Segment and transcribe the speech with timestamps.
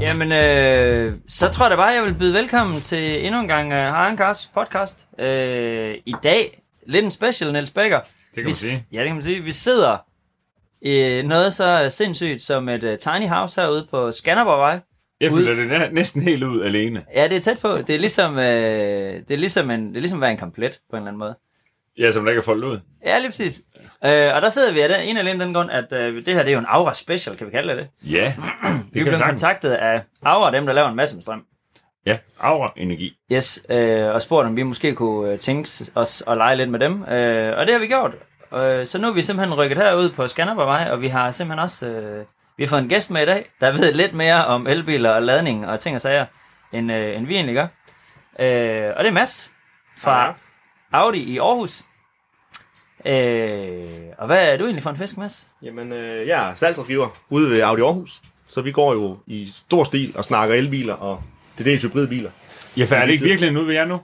[0.00, 3.66] Jamen, øh, så tror jeg da bare, jeg vil byde velkommen til endnu en gang
[3.68, 5.06] uh, Harren Cars podcast.
[5.18, 8.00] Øh, I dag, lidt en special, Niels Becker.
[8.00, 8.84] Det kan vi, man sige.
[8.92, 9.40] Ja, det kan man sige.
[9.40, 9.96] Vi sidder
[10.82, 14.80] i noget så sindssygt som et uh, tiny house herude på Skanderborgvej.
[15.20, 17.04] Jeg føler det næ- næsten helt ud alene.
[17.14, 17.76] Ja, det er tæt på.
[17.76, 18.44] Det er ligesom, øh,
[19.14, 21.18] det er ligesom, en, det er ligesom at være en komplet på en eller anden
[21.18, 21.34] måde.
[21.98, 22.80] Ja, som der ikke er foldet ud.
[23.04, 23.60] Ja, lige præcis.
[24.04, 26.42] Øh, og der sidder vi af den, en alene den grund, at øh, det her
[26.42, 28.10] det er jo en Aura Special, kan vi kalde det det.
[28.12, 29.26] Ja, Vi det er blevet sagtens.
[29.42, 31.42] kontaktet af Aura, dem der laver en masse med strøm.
[32.06, 33.12] Ja, aura energi.
[33.32, 36.78] Yes, øh, og spurgt, om vi måske kunne øh, tænke os at lege lidt med
[36.78, 37.02] dem.
[37.04, 38.12] Øh, og det har vi gjort.
[38.54, 41.86] Øh, så nu er vi simpelthen rykket herud på Skanderborgvej, og vi har simpelthen også
[41.86, 42.24] øh,
[42.56, 45.22] vi har fået en gæst med i dag, der ved lidt mere om elbiler og
[45.22, 46.26] ladning og ting og sager,
[46.72, 47.66] end, øh, end vi egentlig gør.
[48.40, 49.52] Øh, og det er Mads
[49.98, 50.32] fra Ja.
[50.92, 51.82] Audi i Aarhus.
[53.06, 55.48] Øh, og hvad er du egentlig for en fisk, Mads?
[55.62, 58.20] Jamen, øh, jeg er salgsrådgiver ude ved Audi Aarhus.
[58.48, 61.22] Så vi går jo i stor stil og snakker elbiler og
[61.56, 62.30] til dels hybridbiler.
[62.76, 64.00] Ja, for er det ikke virkelig nu ved jer nu?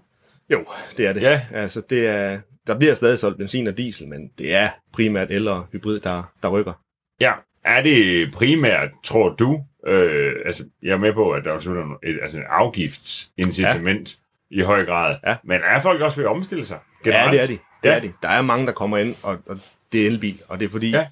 [0.51, 0.65] Jo,
[0.97, 1.23] det er det.
[1.23, 1.41] Ja.
[1.53, 5.49] Altså, det er, der bliver stadig solgt benzin og diesel, men det er primært el
[5.49, 6.73] og hybrid, der, der rykker.
[7.21, 7.33] Ja.
[7.65, 12.19] Er det primært, tror du, øh, altså jeg er med på, at der er et,
[12.23, 14.26] altså en afgiftsincitament ja.
[14.51, 15.37] I høj grad, Ja.
[15.45, 16.79] men er folk også ved at omstille sig?
[17.05, 17.33] Ja, generelt?
[17.33, 17.53] det er de.
[17.83, 17.95] Det Ja.
[17.95, 18.13] er de.
[18.23, 19.57] Der er mange, der kommer ind, og, og
[19.93, 20.99] det er elbil, og det er fordi, Ja.
[20.99, 21.07] ja.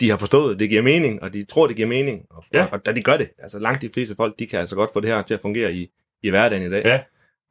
[0.00, 2.58] de har forstået, at det giver mening, og de tror, det giver mening, og, Ja.
[2.58, 2.64] ja.
[2.64, 3.30] og, og da de gør det.
[3.38, 5.72] Altså langt de fleste folk, de kan altså godt få det her til at fungere
[5.72, 5.88] i,
[6.22, 6.82] i hverdagen i dag.
[6.84, 7.00] Ja.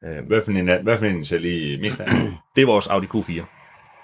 [0.09, 2.07] Øh, Hvad for en, hvad for en ser lige mest af?
[2.55, 3.43] det er vores Audi Q4.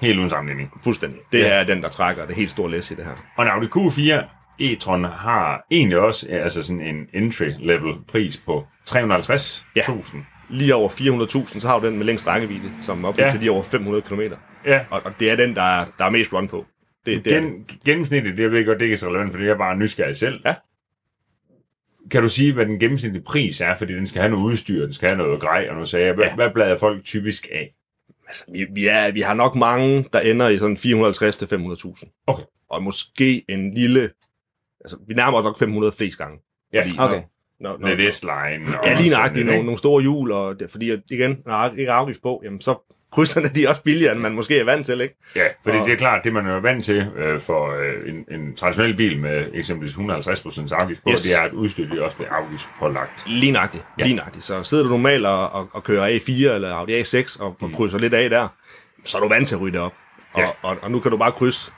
[0.01, 0.71] Helt uden sammenligning.
[0.83, 1.19] Fuldstændig.
[1.31, 1.47] Det Ja.
[1.47, 1.53] ja.
[1.53, 3.11] er den, der trækker det helt store læs i det her.
[3.37, 4.23] Og en Audi Q4
[4.61, 10.17] e-tron har egentlig også ja, altså sådan en entry-level pris på 350.000.
[10.51, 13.25] Lige over 400.000, så har du den med længst rækkevidde, som op Ja.
[13.25, 13.31] ja.
[13.31, 14.21] til lige over 500 km.
[14.65, 16.65] Ja, Og, og det er den, der er, der er mest run på.
[17.05, 19.43] Det, det er, Gen, gennemsnitligt, det ved jeg godt, det ikke er så relevant, fordi
[19.45, 20.41] jeg er bare nysgerrig selv.
[20.45, 20.55] Ja.
[22.11, 24.93] Kan du sige, hvad den gennemsnitlige pris er, fordi den skal have noget udstyr, den
[24.93, 26.13] skal have noget grej og noget sager.
[26.13, 26.29] Hvad, ja.
[26.29, 26.35] Ja.
[26.35, 27.73] hvad blader folk typisk af?
[28.27, 32.23] altså, vi, vi, er, vi har nok mange, der ender i sådan 450-500.000.
[32.27, 32.43] Okay.
[32.69, 34.09] Og måske en lille...
[34.81, 36.39] Altså, vi nærmer os nok 500 flest gange.
[36.73, 37.13] Ja, Fordi Okay.
[37.15, 38.79] Når, når, Lidt når, S-line.
[38.79, 41.89] og ja, lige nøjagtigt nogle, nogle store hjul, og det, fordi igen, når der ikke
[41.89, 42.75] er afgift på, jamen så
[43.13, 45.15] krydserne de er også billigere, end man måske er vant til, ikke?
[45.35, 48.39] Ja, fordi og- det er klart, det man er vant til øh, for øh, en,
[48.39, 50.01] en traditionel bil med eksempelvis 150%
[50.81, 51.21] afgift på, Yes.
[51.23, 53.23] det er, at udstyret også bliver afgiftspålagt.
[53.27, 54.13] Lige nøjagtigt, Ja.
[54.13, 54.43] nøjagtigt.
[54.45, 57.97] Så sidder du normalt og, og, og kører A4 eller Audi A6 og, og krydser
[57.97, 58.47] lidt af der,
[59.05, 59.93] så er du vant til at ryge det op.
[60.33, 60.47] Og, Ja.
[60.61, 61.71] og, og nu kan du bare krydse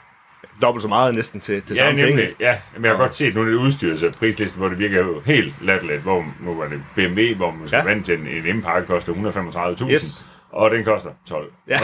[0.62, 2.16] dobbelt så meget næsten til, til Ja, samme nemlig.
[2.16, 2.34] penge.
[2.40, 4.98] Ja, men jeg har Og- godt set nogle af de udstyrs prisliste, hvor det virker
[4.98, 7.82] jo helt latterligt, hvor nu var det BMW, hvor man skal ja.
[7.82, 7.88] Ja.
[7.94, 10.24] vant til en, en M-pakke koster 135.000, Yes.
[10.50, 11.52] og den koster 12.
[11.68, 11.74] Ja,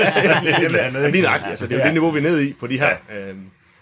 [0.00, 0.22] yes.
[0.22, 1.10] ikke?
[1.10, 1.50] lige nøjagtigt.
[1.50, 1.84] Altså, det er jo Ja.
[1.84, 2.90] det niveau, vi er nede i på de her.
[3.14, 3.28] Ja.
[3.30, 3.40] Øhm,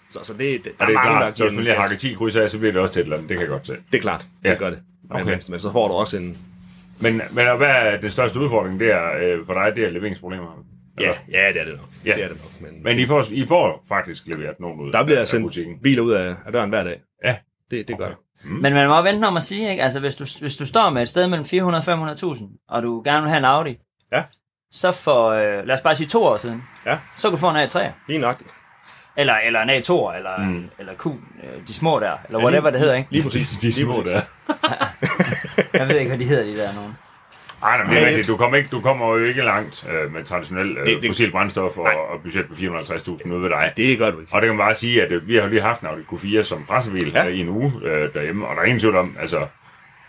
[0.09, 1.75] så, så det, det, der Og det er mange, klart, der så hvis man lige
[1.75, 3.49] hakker 10 kryds af, så bliver det også til et eller andet, det kan jeg
[3.49, 3.73] godt se.
[3.91, 4.49] Det er klart, Ja.
[4.49, 4.79] det gør det.
[5.09, 5.31] Men, Okay.
[5.31, 6.37] men, men så får du også en...
[7.01, 10.63] Men, men og hvad er den største udfordring der øh, for dig, det er leveringsproblemer?
[10.99, 11.89] Ja, ja det er det nok.
[12.05, 12.13] Ja.
[12.15, 12.71] Det er det nok.
[12.71, 15.79] Men, Men I får, I får faktisk leveret nogen ud der bliver af sendt butikken.
[15.83, 16.99] biler ud af, af døren hver dag.
[17.23, 17.35] Ja.
[17.71, 18.15] Det, det gør Okay.
[18.43, 18.51] det.
[18.61, 19.83] Men man må vente om at sige, ikke?
[19.83, 23.01] Altså, hvis du, hvis du står med et sted mellem 400 og 500.000, og du
[23.05, 23.77] gerne vil have en Audi,
[24.13, 24.23] Ja.
[24.71, 26.97] så for, øh, lad os bare sige to år siden, Ja.
[27.17, 28.43] så kan du få en A3, Lige nok.
[29.17, 30.43] eller, eller en A2, eller, Mm.
[30.45, 30.69] mm.
[30.79, 31.13] eller Q, øh,
[31.67, 33.11] de små der, eller Ja, whatever lige- det hedder, ikke?
[33.11, 33.47] Lige præcis.
[33.61, 34.21] De små Lige der.
[34.47, 35.73] præcis.
[35.73, 36.93] Jeg ved ikke, hvad de hedder, de der nogen.
[37.63, 38.09] Ej, nej, men det er Nej.
[38.09, 38.27] rigtigt.
[38.27, 41.31] Du kommer, ikke, du kommer jo ikke langt øh, med traditionel øh, Det- det- fossil
[41.31, 41.93] brændstof og, Nej.
[41.93, 43.73] og budget på 450.000 ude ved dig.
[43.77, 44.33] Det gør du ikke.
[44.33, 46.43] Og det kan man bare sige, at øh, vi har lige haft en Audi Q4
[46.43, 47.23] som pressebil ja.
[47.23, 47.29] Ja.
[47.29, 49.47] i en uge øh, derhjemme, og der er ingen tvivl om, altså,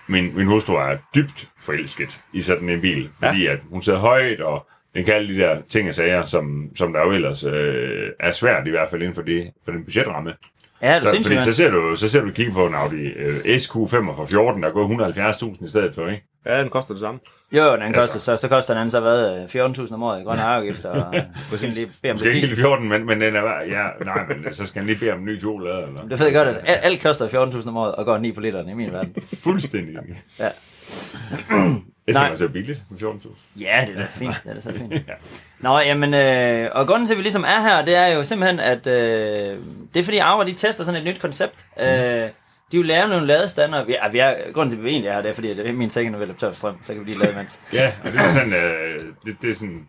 [0.06, 3.52] min, min hustru er dybt forelsket i sådan en bil, fordi ja.
[3.52, 6.92] at hun sidder højt, og den kan alle de der ting og sager, som, som
[6.92, 10.34] der jo ellers øh, er svært, i hvert fald inden for, det, for den budgetramme.
[10.82, 13.06] Ja, det er Så, fordi så ser du, så ser du kigge på en Audi
[13.06, 16.24] øh, SQ5 fra 14, der går 170.000 i stedet for, ikke?
[16.46, 17.20] Ja, den koster det samme.
[17.52, 18.18] Jo, den koster, Altså.
[18.18, 21.14] så, så koster den anden så hvad, øh, 14.000 om året i grønne afgifter, og
[21.50, 22.48] måske lige bede om Måske det ikke dit.
[22.48, 25.18] helt 14, men, men den er, ja, nej, men så skal han lige bede om
[25.18, 26.08] en ny tolæder, eller?
[26.08, 27.28] Du ved godt, at alt, alt koster
[27.62, 29.14] 14.000 om året, og går 9 på literen i min verden.
[29.42, 29.96] Fuldstændig.
[30.38, 30.48] Ja.
[32.06, 33.28] Jeg det er billigt med 14.000.
[33.60, 34.34] Ja, det er da fint.
[34.44, 34.92] Det er da så fint.
[35.08, 35.12] Ja.
[35.60, 38.60] Nå, jamen, øh, og grunden til, at vi ligesom er her, det er jo simpelthen,
[38.60, 39.58] at øh,
[39.94, 41.64] det er fordi Aura, de tester sådan et nyt koncept.
[41.80, 42.24] Øh,
[42.72, 43.84] de vil lave nogle ladestander.
[43.84, 45.72] Vi, vi er, grunden til, at vi egentlig er her, det er fordi, det er
[45.72, 47.60] min second vil tør strøm, så kan vi lige lade imens.
[47.72, 49.86] Ja, og det er sådan, øh, det, det er sådan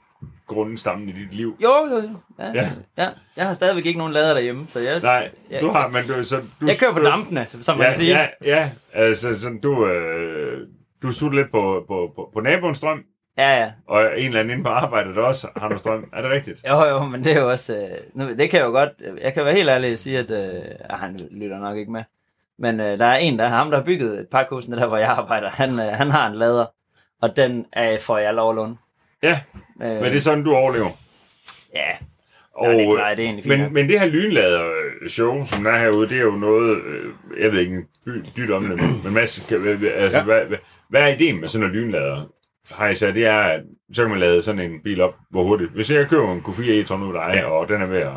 [0.48, 1.57] grundstammen i dit liv.
[1.63, 2.10] Jo, jo, jo.
[2.39, 2.69] Ja, Ja.
[2.98, 3.07] ja.
[3.38, 5.60] Jeg har stadigvæk ikke nogen lader derhjemme, så jeg, Nej, Ja.
[5.60, 8.18] du har, men du, så, du, jeg kører på dampene, som man Ja, kan sige.
[8.19, 10.68] ja, ja, altså sådan, du, øh,
[11.04, 13.04] du sutter lidt på, på, på, på naboens strøm,
[13.38, 13.60] ja.
[13.60, 13.71] ja.
[13.88, 16.10] og en eller anden inde på arbejdet der også har noget strøm.
[16.13, 16.62] Er det rigtigt?
[16.69, 17.78] Jo, jo, men det er jo også...
[18.18, 18.89] Øh, det kan jeg jo godt...
[19.21, 22.04] Jeg kan være helt ærlig og sige, at øh, han lytter nok ikke med.
[22.60, 24.98] Men øh, der er en, der er ham, der har bygget et pakhus, der hvor
[24.98, 25.50] jeg arbejder.
[25.50, 26.66] Han, øh, han har en lader,
[27.22, 28.78] og den er for jeg lov at låne.
[29.24, 29.40] Ja,
[29.81, 30.90] Øh, men det er sådan, du overlever.
[31.75, 31.90] Ja,
[32.54, 35.63] Og, Ja, det er klart, det er egentlig fint men, men det her lynlader-show, som
[35.63, 37.06] der er herude, det er jo noget, øh,
[37.44, 37.86] jeg ved ikke en
[38.38, 40.24] dyt om det, men, Mads, hvad- altså, Ja.
[40.24, 40.57] hvad, hvad,
[40.90, 42.25] hvad er ideen med sådan noget lynlader?
[42.94, 43.62] Så, det er, at
[43.94, 45.72] så kan man lade sådan en bil op, hvor hurtigt.
[45.72, 47.46] Hvis jeg køber en Q4 e-tron ud af dig, Ja.
[47.50, 48.12] og den er ved at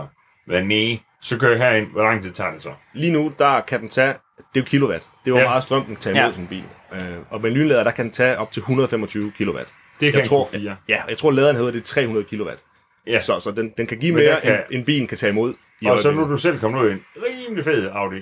[0.48, 1.90] næ, så kører jeg herind.
[1.92, 2.70] Hvor lang tid tager det så?
[2.94, 4.16] Lige nu, der kan den tage, det
[4.54, 5.08] er jo kilowatt.
[5.24, 5.44] Det jo Ja.
[5.44, 6.40] meget strøm, den kan tage imod Ja.
[6.40, 6.64] en bil.
[6.94, 9.68] Øh, og med lynlader, der kan den tage op til 125 kilowatt.
[10.00, 10.58] Det kan Jeg tror, Q4.
[10.88, 12.60] ja, jeg tror, laderen hedder det er 300 kilowatt.
[13.06, 13.20] Ja.
[13.20, 15.54] Så, så den, den kan give mere, kan- end, end bilen kan tage imod.
[15.80, 18.16] I Og så nu er du selv kommet ud i en rimelig fed Audi.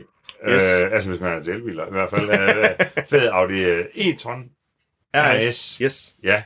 [0.48, 0.64] Yes.
[0.84, 2.30] Øh, altså hvis man er til elbiler i hvert fald.
[2.30, 4.52] Øh, fed Audi øh, e-tron.
[5.14, 5.78] RS.
[5.82, 6.12] Yes.
[6.22, 6.42] Ja.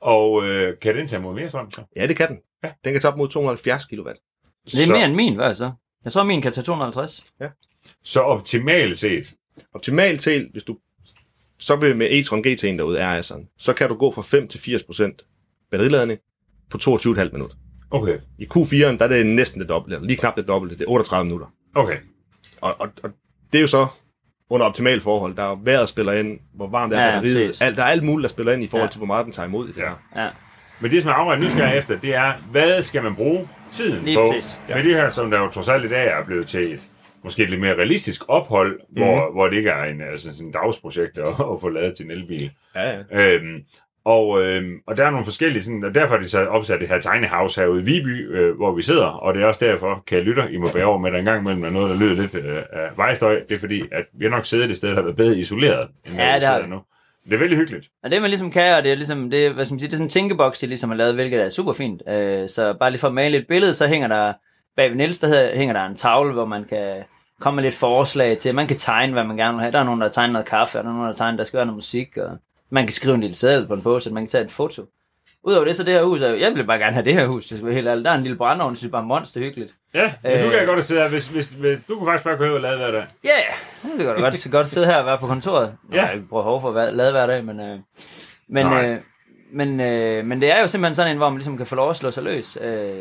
[0.00, 1.82] Og øh, kan den tage imod mere strøm så?
[1.96, 2.38] Ja, det kan den.
[2.64, 2.68] Ja.
[2.84, 4.18] Den kan tage op mod 270 kilowatt.
[4.64, 5.72] Det er så, mere end min, hvad så?
[6.04, 7.24] Jeg tror, min kan tage 250.
[8.04, 9.34] Så optimalt set,
[9.74, 10.78] Optimalt set, hvis du
[11.58, 15.66] så vil med e-tron GT'en derude, RS'eren, så kan du gå fra 5 til 80%
[15.70, 16.20] batteriladning
[16.70, 17.56] på 22,5 minutter.
[17.90, 20.84] okay, I Q4'en, der er det næsten det dobbelte, eller lige knap det dobbelte, det
[20.84, 21.46] er 38 minutter.
[21.74, 21.96] okay.
[22.60, 23.10] Og, og, og
[23.52, 23.86] det er jo så
[24.50, 25.36] under optimale forhold.
[25.36, 27.62] Der er vejret spiller ind, hvor varmt er Ja, ja, batteriet.
[27.62, 28.90] Alt, der er alt muligt, der spiller ind i forhold Ja.
[28.92, 29.88] til, hvor meget den tager imod i det Ja.
[30.14, 30.22] her.
[30.24, 30.30] Ja.
[30.80, 34.16] Men det, som jeg afregner nysgerrig efter, det er, hvad skal man bruge tiden Lige
[34.16, 34.28] på?
[34.32, 34.56] præcis.
[34.68, 36.80] Med det her, som der jo trods alt i dag er blevet til et
[37.24, 39.02] måske et lidt mere realistisk ophold, mm.
[39.02, 42.04] Hvor, hvor det ikke er en, altså sådan en dagsprojekt at, at få lavet til
[42.04, 42.50] en elbil.
[42.76, 43.20] Ja, ja.
[43.20, 43.60] Øhm,
[44.04, 46.88] og, øhm, og der er nogle forskellige, sådan, og derfor er de så opsat det
[46.88, 50.02] her tiny house herude i Viby, øh, hvor vi sidder, og det er også derfor,
[50.06, 51.90] kan jeg lytte, I må bære over med, at der en gang imellem er noget,
[51.90, 53.40] der lyder lidt øh, af vejstøj.
[53.48, 55.88] Det er fordi, at vi har nok siddet et sted, der har været bedre isoleret,
[56.06, 56.80] end Ja, hvor vi sidder nu.
[57.24, 57.88] Det er veldig hyggeligt.
[58.02, 59.92] Og det man ligesom kan, og det er ligesom, det, hvad skal man sige, det
[59.92, 62.02] er sådan en tænkeboks, de ligesom har lavet, hvilket er super fint.
[62.08, 64.32] Øh, så bare lige for at male et billede, så hænger der,
[64.76, 67.02] bag ved Niels, der hedder, hænger der en tavle, hvor man kan
[67.40, 69.72] komme med lidt forslag til, man kan tegne, hvad man gerne vil have.
[69.72, 71.56] Der er nogen, der tegner noget kaffe, og der er nogen, der tegner, der skal
[71.56, 72.38] være noget musik, og
[72.70, 74.82] man kan skrive en lille sædel på en post, man kan tage et foto.
[75.46, 77.58] Udover det, så det her hus, jeg vil bare gerne have det her hus, det
[77.58, 78.04] skal være helt ærligt.
[78.04, 79.74] Der er en lille brændeovn, det synes bare er monster hyggeligt.
[79.94, 80.58] Ja, men du Øh.
[80.58, 82.90] kan godt sidde her, hvis, hvis, hvis, du kunne faktisk bare ud og lade hver
[82.90, 83.04] dag.
[83.24, 85.74] Ja, yeah, det kan godt, godt sidde her og være på kontoret.
[85.88, 86.00] Nå, Ja.
[86.00, 87.78] Jeg har ikke brugt behov for at lade hver dag, men, øh,
[88.48, 88.88] men, Nej.
[88.88, 88.98] øh,
[89.52, 91.90] men, øh, men det er jo simpelthen sådan en, hvor man ligesom kan få lov
[91.90, 92.58] at slå sig løs.
[92.60, 92.94] Øh,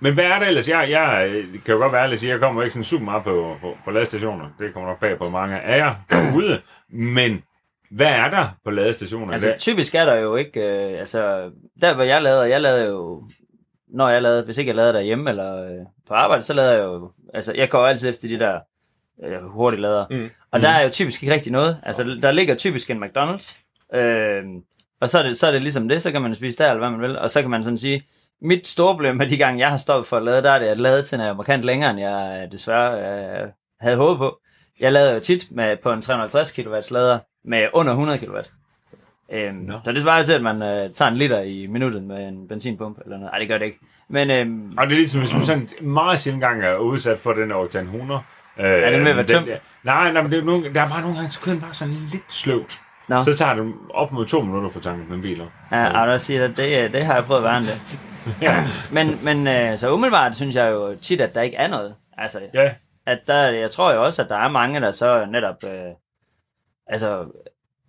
[0.00, 0.68] Men hvad er det ellers?
[0.68, 3.04] Jeg, jeg øh, kan jo godt være ærlig at sige, jeg kommer ikke sådan super
[3.04, 4.44] meget på, på, på ladestationer.
[4.58, 6.60] Det kommer nok bag på mange af jer derude.
[6.92, 7.42] Men
[7.92, 11.50] hvad er der på ladestationer altså typisk er der jo ikke, øh, altså
[11.80, 13.22] der hvor jeg lavede, jeg lavede jo,
[13.88, 16.82] når jeg lavede, hvis ikke jeg lavede derhjemme eller øh, på arbejde, så lavede jeg
[16.82, 18.60] jo, altså jeg går altid efter de der
[19.24, 20.06] øh, hurtige lader.
[20.10, 20.30] Mm.
[20.50, 21.80] Og der er jo typisk ikke rigtig noget.
[21.82, 23.56] Altså, der ligger typisk en McDonald's.
[23.94, 24.42] Øh,
[25.00, 26.78] og så er, det, så er det ligesom det, så kan man spise der, eller
[26.78, 27.18] hvad man vil.
[27.18, 28.02] Og så kan man sådan sige,
[28.42, 30.66] mit store problem med de gange, jeg har stoppet for at lade, der er det,
[30.66, 32.98] at ladetiden er markant længere, end jeg øh, desværre
[33.42, 33.48] øh,
[33.80, 34.38] havde håbet på.
[34.80, 38.36] Jeg lavede jo tit med, på en 350 kW lader med under 100 kW.
[39.32, 39.78] Øhm, Nå.
[39.84, 43.00] Så det svarer til, at man øh, tager en liter i minuttet med en benzinpumpe
[43.04, 43.32] eller noget.
[43.32, 43.78] Nej, det gør det ikke.
[44.08, 47.32] Men øhm, Og det er ligesom, hvis man sådan meget sjældent gang er udsat for
[47.32, 48.20] den Octane 100.
[48.58, 49.46] Øh, Er den ved at være tømt?
[49.46, 51.62] der- Nej, nej, men det er nogle, der er bare nogle gange, så kører den
[51.62, 52.80] bare sådan lidt sløvt.
[53.08, 53.22] Nå.
[53.22, 55.46] Så tager det op mod to minutter for tanken med biler.
[55.72, 57.80] Ja, jeg vil sige, at det, øh, det har jeg prøvet at være det.
[58.96, 61.94] men, men øh, så umiddelbart synes jeg jo tit, at der ikke er noget.
[62.18, 62.70] Altså, Ja,
[63.06, 65.64] at der, jeg tror jo også, at der er mange, der så netop...
[65.64, 65.70] Øh,
[66.92, 67.26] altså,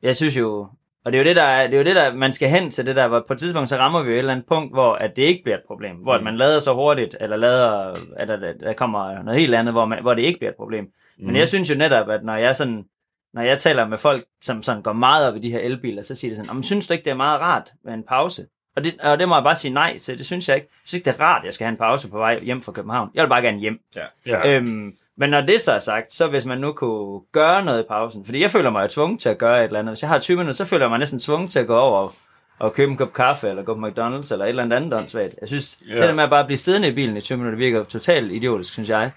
[0.01, 0.67] jeg synes jo...
[1.05, 2.71] Og det er jo det, der, er, det er jo det, der man skal hen
[2.71, 4.73] til det der, hvor på et tidspunkt, så rammer vi jo et eller andet punkt,
[4.73, 5.95] hvor at det ikke bliver et problem.
[5.95, 9.85] Hvor at man lader så hurtigt, eller lader, eller der, kommer noget helt andet, hvor,
[9.85, 10.83] man, hvor det ikke bliver et problem.
[10.83, 11.25] Mm.
[11.25, 12.85] Men jeg synes jo netop, at når jeg sådan
[13.33, 16.15] når jeg taler med folk, som sådan går meget op i de her elbiler, så
[16.15, 18.45] siger de sådan, "Jamen, synes du ikke, det er meget rart med en pause?
[18.75, 20.17] Og det, og det må jeg bare sige nej til.
[20.17, 20.67] Det synes jeg ikke.
[20.71, 22.61] Jeg synes ikke, det er rart, at jeg skal have en pause på vej hjem
[22.61, 23.09] fra København.
[23.13, 23.79] Jeg vil bare gerne hjem.
[24.25, 24.49] ja.
[24.55, 27.85] Øhm, men når det så er sagt, så hvis man nu kunne gøre noget i
[27.89, 29.91] pausen, fordi jeg føler mig jo tvunget til at gøre et eller andet.
[29.91, 32.13] Hvis jeg har 20 minutter, så føler jeg mig næsten tvunget til at gå over
[32.59, 35.35] og, købe en kop kaffe, eller gå på McDonald's, eller et eller andet andet åndssvagt.
[35.41, 35.93] Jeg synes, Ja.
[35.93, 35.99] ja.
[35.99, 38.73] det der med at bare blive siddende i bilen i 20 minutter, virker totalt idiotisk,
[38.73, 39.11] synes jeg.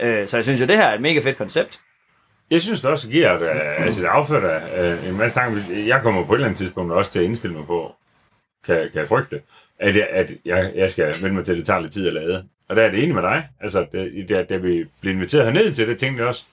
[0.00, 1.80] Øh, så jeg synes jo, det her er et mega fedt koncept.
[2.50, 5.62] Jeg synes det også giver, at øh, altså, det afføder øh, en masse tanker.
[5.86, 7.94] Jeg kommer på et eller andet tidspunkt også til at indstille mig på,
[8.66, 9.40] kan, kan jeg frygte,
[9.82, 12.12] at, jeg, at jeg, jeg skal vende mig til, at det tager lidt tid at
[12.14, 12.44] lade.
[12.68, 13.48] Og der er det enig med dig.
[13.60, 16.44] Altså, det, da, da vi blev inviteret herned til det, tænkte jeg også,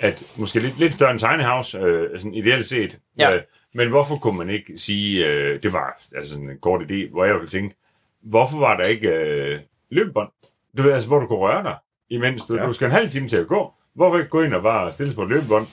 [0.00, 2.98] at måske lidt, lidt større en tiny house, øh, sådan ideelt set.
[3.18, 3.34] Ja.
[3.34, 3.42] Øh,
[3.74, 7.24] men hvorfor kunne man ikke sige, øh, det var altså sådan en kort idé, hvor
[7.24, 7.74] jeg ville tænke,
[8.22, 9.58] hvorfor var der ikke øh,
[9.90, 10.28] løbebånd?
[10.76, 11.74] Du ved, altså, hvor du kunne røre dig,
[12.10, 12.66] imens du, ja.
[12.66, 13.72] Du skal en halv time til at gå.
[13.94, 15.66] Hvorfor ikke gå ind og bare stille sig på et løbebånd,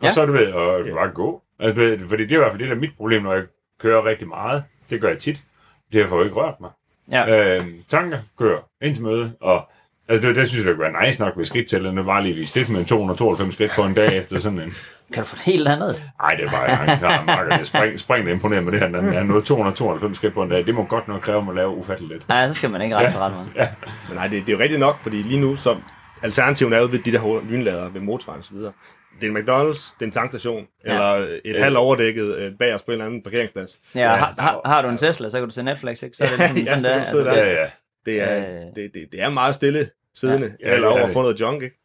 [0.00, 0.10] og Ja.
[0.12, 0.94] så du ved, og Ja.
[0.94, 1.42] bare gå.
[1.58, 3.34] Altså, du ved, fordi det er i hvert fald det, der er mit problem, når
[3.34, 3.44] jeg
[3.78, 4.64] kører rigtig meget.
[4.90, 5.44] Det gør jeg tit.
[5.92, 6.70] Det har jeg ikke rørt mig.
[7.10, 7.56] Ja.
[7.56, 9.68] Øh, tanker, kører ind til møde, og
[10.08, 12.04] Altså, det, det synes jeg, det kunne være nice nok ved skridttællerne.
[12.04, 14.74] bare lige vise lidt med en 292 skridt på en dag efter sådan en...
[15.14, 16.02] Kan du få et helt andet?
[16.22, 19.02] Nej, det er bare, han har marker, det spring, spring det imponerer med det her.
[19.02, 20.66] Han har nået 292 skridt på en dag.
[20.66, 22.28] Det må godt nok kræve mig at lave ufatteligt lidt.
[22.28, 23.48] Nej, så skal man ikke rejse ret meget.
[23.56, 23.68] Ja,
[24.08, 25.76] Men nej, det, det er jo rigtigt nok, fordi lige nu, så
[26.22, 28.72] alternativen er jo ved de der lynlader ved motorvejen og så videre.
[29.20, 30.94] Det er en McDonald's, det er en tankstation, Ja.
[30.94, 31.14] ja.
[31.16, 31.62] eller et Ja.
[31.62, 33.78] halvt overdækket øh, bag os på en eller anden parkeringsplads.
[33.94, 36.16] Ja, har, der- har, har du en Tesla, så kan du se Netflix, ikke?
[36.16, 37.10] Så er det ligesom Ja, sådan så kan der.
[37.10, 37.34] sidde der.
[37.36, 37.70] ja, ja.
[38.06, 38.54] Det er, Øh.
[38.76, 41.40] det, det, det er meget stille siddende, Ja, ja, eller er over at få noget
[41.40, 41.76] junk, ikke?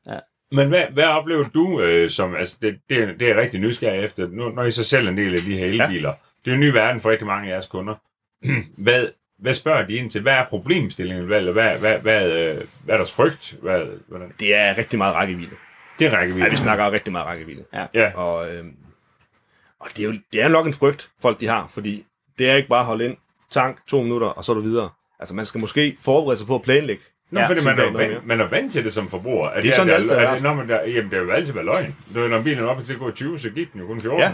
[0.52, 4.04] Men hvad, hvad oplever du øh, som, altså det, det, er- det er rigtig nysgerrig
[4.04, 6.10] efter, nu, når I så selv er en del af de her elbiler.
[6.10, 6.16] Ja.
[6.46, 7.96] Det er en ny verden for rigtig mange af jeres kunder.
[8.84, 9.08] hvad,
[9.40, 10.22] hvad spørger de ind til?
[10.22, 11.26] Hvad er problemstillingen?
[11.26, 13.58] Hvad, eller hvad, hvad, hvad, øh, hvad er deres frygt?
[13.62, 14.32] Hvad, hvordan?
[14.40, 15.56] Det er rigtig meget rækkevidde.
[16.00, 16.46] Det er rækkevidde.
[16.46, 17.64] Ja, vi snakker rigtig meget rækkevidde.
[17.94, 18.74] Ja, Og, øhm,
[19.80, 22.06] og det er jo det er nok en frygt, folk de har, fordi
[22.40, 23.18] det er ikke bare at holde ind,
[23.52, 24.90] tank, to minutter, og så er du videre.
[25.20, 27.04] Altså man skal måske forberede sig på at planlægge.
[27.32, 29.50] Nå, Ja, fordi man er, vant, man er vant til det som forbruger.
[29.50, 30.44] Er Det er sådan, det altid er, været.
[30.44, 31.96] når man der, jamen, det er jo altid været løgn.
[32.14, 34.20] Det når bilen er oppe til at gå 20, så gik den jo kun 14.
[34.20, 34.34] Ja.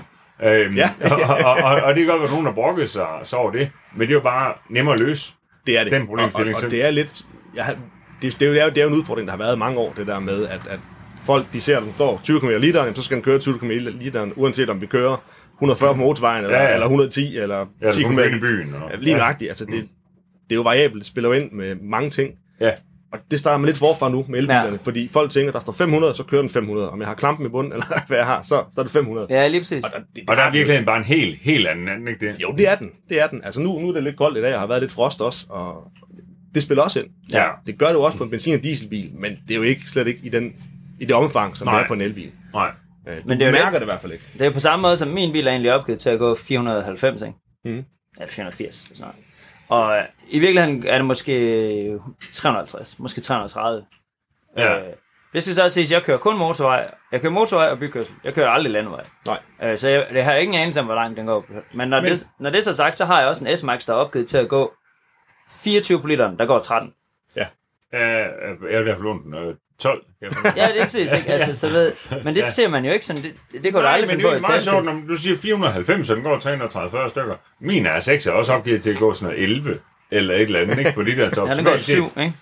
[0.66, 0.90] Øhm, Ja.
[1.12, 3.72] og, og, og, og, det kan godt være, nogen der brokker sig så over det,
[3.92, 5.34] men det er jo bare nemmere at løse.
[5.68, 5.92] Det er det.
[5.92, 7.22] Den og, problemstilling, og, så- og det er lidt...
[7.56, 7.78] Jeg,
[8.22, 9.80] det, det, er jo, det, er jo, det en udfordring, der har været i mange
[9.80, 10.80] år, det der med, at, at
[11.26, 13.70] folk de ser, at den står 20 km literen, så skal den køre 20 km
[13.72, 15.24] literen, uanset om vi kører
[15.58, 16.74] 140 på motorvejen, eller, Ja, ja, ja.
[16.74, 18.74] eller 110, eller Ja, 10 du km i byen.
[18.74, 19.50] Og, Lige nøjagtigt.
[19.50, 22.34] Altså, det, det er jo variabelt, det spiller jo ind med mange ting.
[22.62, 22.72] Ja.
[23.14, 24.72] Og det starter man lidt forfra nu med elbilerne, Ja.
[24.72, 24.78] ja.
[24.84, 26.90] fordi folk tænker, der står 500, så kører den 500.
[26.90, 29.28] Om jeg har klampen i bunden, eller hvad jeg har, så, så er det 500.
[29.30, 29.84] Ja, lige præcis.
[29.84, 32.42] Og der, det, Og der er virkelig bare en helt, helt anden, anden ikke det?
[32.42, 32.92] Jo, det er den.
[33.10, 33.42] Det er den.
[33.44, 35.46] Altså nu, nu er det lidt koldt i dag, og har været lidt frost også,
[35.50, 35.84] og
[36.56, 37.08] det spiller også ind.
[37.34, 37.46] Ja.
[37.68, 39.82] Det gør det jo også på en benzin- og dieselbil, men det er jo ikke
[39.88, 40.54] slet ikke i, den,
[41.00, 41.76] i det omfang, som Nej.
[41.78, 42.32] det er på en elbil.
[42.54, 42.72] Nej.
[43.08, 44.26] Øh, Du Men det er mærker lidt- det i hvert fald ikke.
[44.40, 47.22] Det er på samme måde, som min bil er egentlig opgivet til at gå 490,
[47.22, 47.34] ikke?
[47.66, 47.86] Mhm.
[48.18, 49.16] Eller 480, snart.
[49.70, 52.00] Og øh, i virkeligheden er det måske
[52.34, 53.86] 350, måske 330.
[54.58, 54.80] Ja.
[54.80, 54.94] Øh,
[55.34, 56.92] det skal så også siges, at jeg kører kun motorvej.
[57.12, 58.14] Jeg kører motorvej og bykørsel.
[58.24, 59.04] Jeg kører aldrig landevej.
[59.26, 59.40] Nej.
[59.64, 61.46] Øh, så jeg, det har jeg ingen anelse om, hvor langt den går.
[61.74, 63.86] Men når, Men- det, når det er så sagt, så har jeg også en S-Max,
[63.86, 64.74] der er opgivet til at gå
[65.52, 66.40] 24 på literen.
[66.40, 66.94] Der går 13.
[67.94, 69.56] Øh, jeg vil i hvert fald låne den.
[69.80, 70.04] Øh, 12.
[70.20, 70.48] kan jeg få.
[70.58, 71.14] Ja, det er præcis.
[71.14, 71.28] Ikke?
[71.34, 71.92] Altså, så ved,
[72.24, 72.50] men det Ja.
[72.50, 73.24] ser man jo ikke sådan.
[73.24, 74.72] Det, det, det går du Nej, aldrig men finde det på er at meget tale
[74.72, 77.36] sjovt, når du siger 490, så den går 330 stykker.
[77.62, 79.80] Min er 6 er også opgivet til at gå sådan noget 11
[80.12, 80.92] eller et eller andet, ikke?
[80.96, 81.48] På de der top.
[81.50, 82.34] Ja, den går 7, ikke?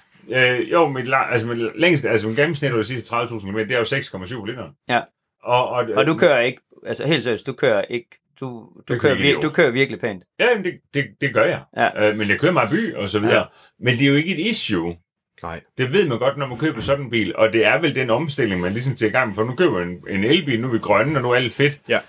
[0.60, 3.72] Øh, jo, mit, altså, mit længste, altså mit gennemsnit over de sidste 30.000 km, det
[3.72, 4.63] er jo 6,7 liter.
[4.89, 5.00] Ja.
[5.44, 9.15] Og, og, Og du kører ikke, altså helt seriøst, du kører ikke, du, du, kører,
[9.15, 10.24] vir, du kører virkelig pænt.
[10.39, 11.62] Ja, det, det, det gør jeg.
[11.77, 12.10] Ja.
[12.10, 13.36] Øh, men jeg kører meget by og så videre.
[13.38, 13.44] Ja.
[13.79, 14.96] Men det er jo ikke et issue.
[15.44, 15.62] Nej.
[15.77, 17.36] Det ved man godt, når man køber sådan en bil.
[17.36, 19.36] Og det er vel den omstilling, man ligesom til i gang med.
[19.36, 21.53] For nu køber man en, en elbil, nu er vi grønne, og nu er alt
[21.53, 21.79] fedt.
[21.89, 22.00] Ja.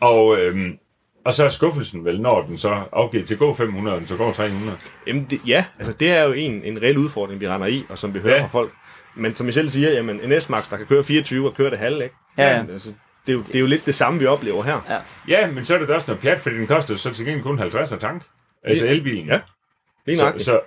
[0.00, 0.78] Og, øhm,
[1.24, 4.08] og så er skuffelsen vel, når den så er afgivet til gå 500, og den
[4.08, 4.78] så går 300.
[5.06, 7.98] Jamen, det, ja, altså det er jo en, en reel udfordring, vi render i, og
[7.98, 8.42] som vi hører Ja.
[8.42, 8.72] fra folk.
[9.16, 11.78] Men som I selv siger, jamen en S-Max, der kan køre 24 og køre det
[11.78, 12.16] halve, ikke?
[12.38, 12.56] Ja, ja.
[12.56, 12.92] Jamen, Altså,
[13.26, 14.86] det, er jo, det er jo lidt det samme, vi oplever her.
[14.88, 14.98] Ja.
[15.40, 17.42] Ja, men så er det da også noget pjat, fordi den koster så til gengæld
[17.42, 18.22] kun 50 af tank.
[18.64, 19.26] Altså elbilen.
[19.26, 19.40] Ja,
[20.06, 20.44] Lige så, nøjagtigt.
[20.44, 20.60] så,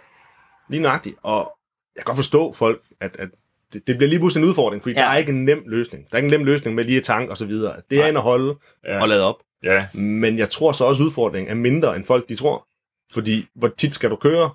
[0.69, 1.15] Lige nøjagtigt.
[1.23, 1.51] Og
[1.99, 3.29] jeg kan godt forstå folk, at, at
[3.73, 4.99] det, det bliver lige pludselig en udfordring, fordi Ja.
[5.01, 5.05] ja.
[5.07, 6.03] der er ikke en nem løsning.
[6.11, 7.73] Der er ikke en nem løsning med lige at tank og så videre.
[7.89, 8.07] Det er Nej.
[8.09, 9.01] ind at holde ja, ja.
[9.01, 9.35] og lade op.
[9.63, 12.65] ja, Men jeg tror så også, at udfordringen er mindre, end folk de tror.
[13.13, 14.49] Fordi hvor tit skal du køre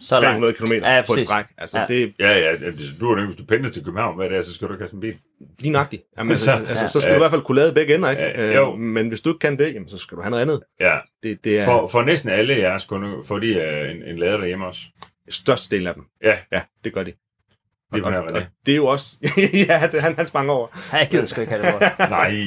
[0.00, 0.24] Så langt.
[0.44, 1.44] 300 km Ja, på et stræk?
[1.58, 1.82] Altså, Ja.
[1.88, 1.94] ja.
[1.94, 4.42] det er ja, ja, ja, du er hvis du pendler til København, hvad det er,
[4.42, 5.14] så skal du ikke have sådan en bil.
[5.58, 6.02] lige nøjagtigt.
[6.18, 6.88] Jamen, Så- altså, altså, ja.
[6.88, 8.22] så skal du i hvert fald kunne lade begge ender, ikke?
[8.22, 8.76] Ja, Øh, jo.
[8.76, 10.60] Men hvis du ikke kan det, jamen, så skal du have noget andet.
[10.80, 14.18] Ja, Det, det er for, for næsten alle jeres kunder får de uh, en, en
[14.18, 14.80] lader derhjemme også.
[15.30, 16.04] Størstedelen af dem.
[16.22, 17.12] Ja, Ja, det gør de.
[17.92, 19.16] det er og, og det er jo også...
[19.68, 20.66] ja, det, han, han sprang over.
[20.92, 21.98] Ja, jeg gider sgu ikke have det ord.
[22.10, 22.30] Nej.
[22.30, 22.38] Øh,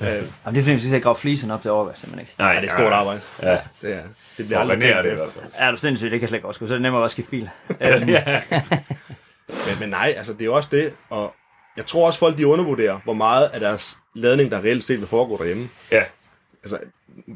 [0.00, 2.34] Jamen, det er fordi, vi skal grave fliserne op, det jeg simpelthen ikke.
[2.38, 3.20] Nej, ja, det er stort arbejde.
[3.42, 4.02] Ja, Det, er,
[4.36, 5.44] det bliver for aldrig er pænt det i hvert fald.
[5.58, 7.10] Ja, du er sindssygt, det kan jeg slet ikke overskue, så er det nemmere at
[7.10, 7.50] skifte bil.
[7.82, 8.40] Øhm, ja.
[9.48, 11.34] Men, men nej, altså det er jo også det, og
[11.76, 15.08] jeg tror også, folk de undervurderer, hvor meget af deres ladning, der reelt set vil
[15.08, 15.68] foregå derhjemme.
[15.92, 16.02] ja,
[16.62, 16.78] Altså,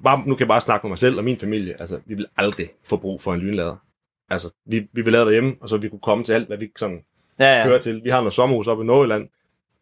[0.04, 1.80] bare, nu kan jeg bare snakke med mig selv og min familie.
[1.80, 3.76] Altså, vi vil aldrig få brug for en lynlader.
[4.30, 6.70] Altså, vi, vi vil lade derhjemme, og så vi kunne komme til alt, hvad vi
[6.78, 7.00] sådan
[7.38, 7.64] ja, ja.
[7.66, 8.00] kører til.
[8.04, 9.28] Vi har noget sommerhus oppe i Nordjylland.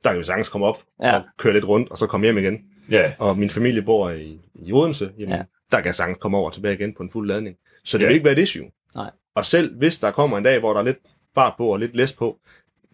[0.05, 1.17] Der kan vi sagtens komme op Ja.
[1.17, 2.65] og køre lidt rundt, og så komme hjem igen.
[2.91, 5.11] ja, Og min familie bor i, i Odense.
[5.19, 5.43] Jamen, Ja.
[5.71, 7.57] der kan jeg sagtens komme over og tilbage igen på en fuld ladning.
[7.85, 8.09] Så det Ja.
[8.09, 8.71] vil ikke være et issue.
[8.95, 9.11] Nej.
[9.35, 10.99] Og selv hvis der kommer en dag, hvor der er lidt
[11.35, 12.39] fart på og lidt læs på,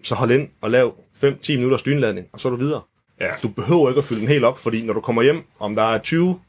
[0.02, 0.94] så hold ind og lav
[1.24, 2.80] 5-10 minutters lynladning, og så er du videre.
[3.20, 3.30] ja.
[3.42, 5.82] Du behøver ikke at fylde den helt op, fordi når du kommer hjem, om der
[5.82, 6.40] er 20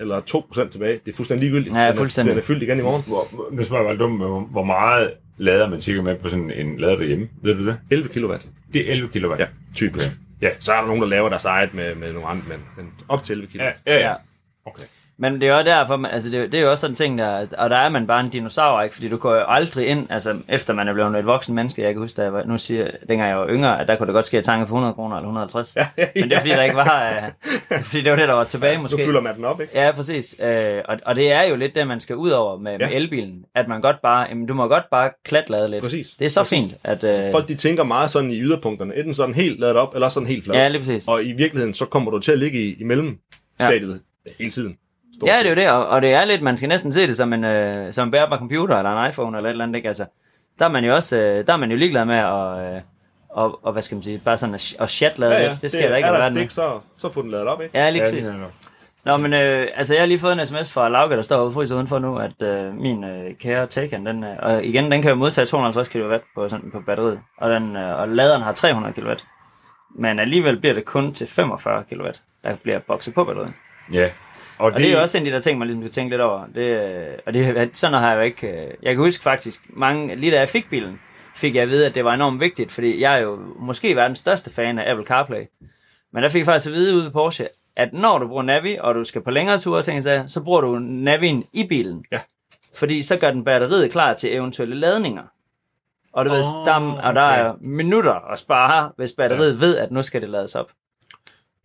[0.00, 1.74] eller 2% tilbage, det er fuldstændig ligegyldigt.
[1.74, 2.30] Ja, Den er- fuldstændig.
[2.30, 3.02] Den er fyldt igen i morgen.
[3.06, 4.18] Hvor, nu spørger jeg bare dumt,
[4.50, 7.28] hvor- meget lader man sikkert med på sådan en lader derhjemme?
[7.42, 7.76] Ved du det?
[7.90, 8.46] 11 kilowatt.
[8.72, 9.34] Det er 11 kW.
[9.38, 10.06] Ja, typisk.
[10.42, 10.50] Ja.
[10.58, 13.22] Så er der nogen, der laver deres eget med, med nogle andre, men, men op
[13.22, 13.64] til 11 kilo.
[13.64, 14.08] Ja, ja, ja.
[14.08, 14.14] Ja.
[14.66, 14.82] Okay.
[15.20, 17.18] Men det er jo derfor, man, altså det, det er jo også sådan en ting,
[17.18, 18.94] der, og der er man bare en dinosaur, ikke?
[18.94, 21.92] Fordi du går jo aldrig ind, altså efter man er blevet et voksen menneske, jeg
[21.92, 24.14] kan huske, da jeg var, nu siger, dengang jeg var yngre, at der kunne det
[24.14, 25.76] godt ske, at tanke for 100 kroner eller 150.
[25.76, 26.20] Ja, ja, ja.
[26.20, 27.32] Men det er fordi, der ikke var,
[27.70, 28.96] uh, fordi det var det, der var tilbage måske.
[28.96, 29.80] Nu fylder man den op, ikke?
[29.80, 30.36] Ja, præcis.
[30.42, 30.48] Uh,
[30.84, 32.88] og, og det er jo lidt det, man skal ud over med, ja.
[32.88, 35.82] med elbilen, at man godt bare, jamen, du må godt bare klatlade lidt.
[35.82, 36.10] Præcis.
[36.18, 36.58] Det er så præcis.
[36.58, 37.26] fint, at...
[37.26, 40.26] Uh, Folk de tænker meget sådan i yderpunkterne, enten sådan helt ladet op, eller sådan
[40.26, 40.56] helt flad.
[40.56, 41.08] Ja, lige præcis.
[41.08, 44.30] Og i virkeligheden, så kommer du til at ligge i, i mellemstadiet ja.
[44.38, 44.76] hele tiden.
[45.18, 47.06] Stort ja, det er jo det, og, og det er lidt, man skal næsten se
[47.06, 49.76] det som en, øh, som en bærbar computer, eller en iPhone, eller et eller andet,
[49.76, 49.88] ikke?
[49.88, 50.04] Altså,
[50.58, 52.80] der er man jo også, øh, der er man jo ligeglad med at, øh,
[53.28, 55.48] og, og hvad skal man sige, bare sådan at, at chatlade ja, ja.
[55.48, 55.62] lidt.
[55.62, 57.78] Det skal det, der ikke er der stik, så, så får den lavet op, ikke?
[57.78, 58.26] Ja, lige præcis.
[58.26, 58.50] Ja, er
[59.04, 61.74] Nå, men øh, altså, jeg har lige fået en sms fra Lauke, der står ude
[61.74, 65.14] udenfor nu, at øh, min øh, kære Taycan, den, øh, og igen, den kan jo
[65.14, 69.12] modtage 250 kW på, sådan, på batteriet, og, den, øh, og laderen har 300 kW.
[69.94, 72.06] Men alligevel bliver det kun til 45 kW,
[72.44, 73.52] der bliver bokset på batteriet.
[73.92, 74.10] Ja.
[74.58, 76.10] Og, og det, det er også en af de der ting, man ligesom skal tænke
[76.10, 76.46] lidt over.
[76.54, 78.46] Det, øh, og det, sådan har jeg jo ikke...
[78.46, 81.00] øh, Jeg kan huske faktisk, mange, lige da jeg fik bilen,
[81.34, 84.18] fik jeg at vide, at det var enormt vigtigt, fordi jeg er jo måske verdens
[84.18, 85.42] største fan af Apple CarPlay.
[86.12, 88.76] Men der fik jeg faktisk at vide ude ved Porsche, at når du bruger Navi,
[88.80, 92.04] og du skal på længere ture, tænker jeg, så bruger du Navien i bilen.
[92.12, 92.20] Ja.
[92.74, 95.22] Fordi så gør den batteriet klar til eventuelle ladninger.
[96.12, 99.58] Og, du oh, ved, der, og der er minutter at spare, hvis batteriet ja.
[99.66, 100.70] ved, at nu skal det lades op.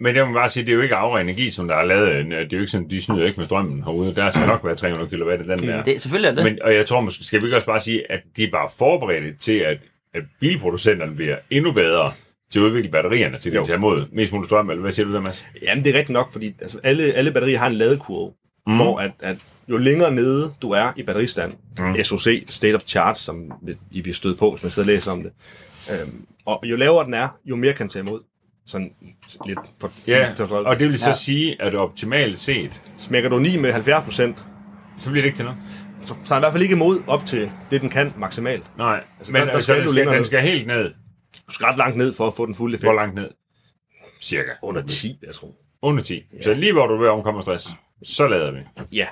[0.04, 2.26] Men jeg må bare sige, det er jo ikke afre energi, som der er lavet.
[2.26, 4.16] Det er jo ikke sådan, de snyder ikke med strømmen herude.
[4.16, 5.84] Der skal nok være 300 kW i den der.
[5.84, 6.44] Det, selvfølgelig er det.
[6.44, 8.70] Men, og jeg tror måske, skal vi ikke også bare sige, at de er bare
[8.78, 9.78] forberedt til, at,
[10.14, 12.14] at bilproducenterne bliver endnu bedre
[12.52, 15.14] til at udvikle batterierne, til at tage imod mest muligt strøm, eller hvad siger du
[15.14, 15.46] der, Mads?
[15.64, 18.34] Jamen, det er rigtigt nok, fordi altså, alle, alle batterier har en ladekurve,
[18.68, 18.76] mm.
[18.76, 19.38] hvor at, at
[19.70, 22.04] jo længere nede du er i batteristand, mm.
[22.04, 23.52] SOC, State of Charge, som
[23.92, 25.32] I bliver stødt på, hvis man sidder og læser om det,
[25.92, 28.20] øhm, og jo lavere den er, jo mere kan den tage imod.
[28.66, 28.94] Sådan
[29.46, 31.16] lidt på Ja, og det vil så ja.
[31.16, 34.46] sige, at optimalt set, Smækker du 9 med 70 procent,
[34.98, 35.60] så bliver det ikke til noget.
[36.06, 38.78] så, så er i hvert fald ikke imod op til det, den kan maksimalt.
[38.78, 40.94] Nej, Altså, men der- der, altså, skal den, du skal, den skal helt ned.
[41.48, 42.86] Du skal ret langt ned for at få den fulde effekt.
[42.88, 43.30] Hvor langt ned?
[44.22, 44.50] Cirka.
[44.62, 45.52] Under 10, jeg tror.
[45.82, 46.24] Under 10.
[46.44, 47.68] Så lige hvor du er ved omkomme stress,
[48.04, 48.60] så lader vi.
[48.92, 49.08] Ja.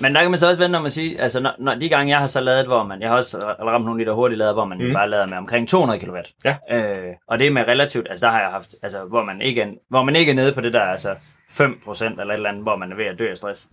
[0.00, 2.10] Men der kan man så også vente om at sige, altså når, når de gange
[2.10, 4.64] jeg har så lavet, hvor man, jeg har også ramt nogle liter hurtigt lavet, hvor
[4.64, 4.92] man mm.
[4.92, 6.16] bare lader med omkring 200 kW.
[6.44, 6.56] Ja.
[6.70, 9.62] Øh, og det er med relativt, altså der har jeg haft, altså hvor man ikke
[9.62, 11.14] er, hvor man ikke er nede på det der, altså
[11.50, 13.68] 5% eller et eller andet, hvor man er ved at dø af stress.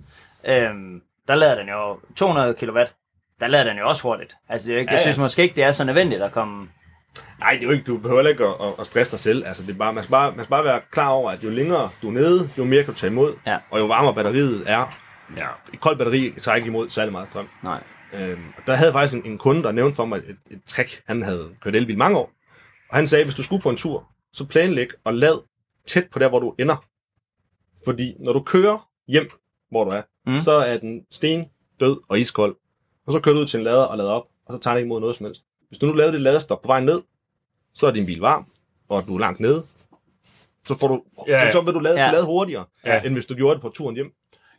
[0.47, 0.71] Øh,
[1.27, 2.79] der lader den jo 200 kW,
[3.39, 4.35] der lader den jo også hurtigt.
[4.49, 5.03] Altså det er ikke, Ja, jeg ja.
[5.03, 6.67] synes måske ikke, det er så nødvendigt at komme...
[7.39, 9.45] Nej, det er jo ikke, du behøver ikke at, at, at stresse dig selv.
[9.45, 11.49] Altså, det er bare, man, skal bare, man skal bare være klar over, at jo
[11.49, 13.33] længere du er nede, jo mere kan du tage imod.
[13.45, 13.57] Ja.
[13.71, 14.99] Og jo varmere batteriet er.
[15.37, 15.47] Ja.
[15.73, 17.47] Et koldt batteri tager ikke imod særlig meget strøm.
[17.63, 17.83] Nej.
[18.13, 21.01] Øhm, og der havde faktisk en, en kunde, der nævnte for mig et, et trick.
[21.07, 22.31] Han havde kørt elbil mange år.
[22.89, 25.43] Og han sagde, hvis du skulle på en tur, så planlæg og lad
[25.87, 26.85] tæt på der, hvor du ender.
[27.85, 29.29] Fordi når du kører hjem,
[29.69, 30.41] hvor du er, mm.
[30.41, 31.45] så er den sten
[31.79, 32.55] død og iskold.
[33.07, 34.79] Og så kører du ud til en lader og lader op, og så tager den
[34.79, 35.43] ikke imod noget som helst.
[35.69, 37.01] Hvis du nu lavede det ladestop på vej ned,
[37.73, 38.45] så er din bil varm,
[38.89, 39.63] og du er langt nede.
[40.65, 41.51] Så, får du, Ja, ja, ja.
[41.51, 42.05] så, så vil du lade, Ja.
[42.05, 42.11] ja.
[42.11, 42.93] lade hurtigere, Ja.
[42.95, 43.01] ja.
[43.01, 44.11] end hvis du gjorde det på turen hjem.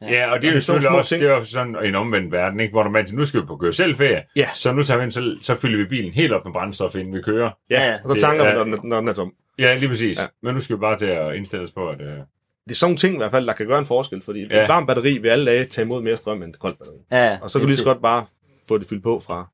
[0.02, 1.22] Ja, og det er Og jo det er sådan selvfølgelig også ting.
[1.22, 2.72] det er jo sådan en omvendt verden, ikke?
[2.72, 4.48] hvor når man siger, nu skal vi på køre selv ferie, Ja.
[4.54, 7.14] så nu tager vi ind, så, så fylder vi bilen helt op med brændstof, inden
[7.14, 7.50] vi kører.
[7.70, 7.94] Ja, Ja, ja.
[8.04, 9.32] og så det tanker er- vi, når, den- når den er tom.
[9.58, 10.16] Ja, lige præcis.
[10.18, 10.22] Ja.
[10.22, 10.28] Ja.
[10.42, 12.00] Men nu skal vi bare til at indstille os på, at...
[12.00, 12.22] Øh, Det
[12.70, 14.56] er sådan nogle ting i hvert fald, der kan gøre en forskel, fordi Ja.
[14.56, 14.62] ja.
[14.62, 16.96] et varmt batteri vil alle dage tage imod mere strøm end et koldt batteri.
[17.10, 18.26] Ja, Og så kan du lige så godt bare
[18.68, 19.48] få det fyldt på fra...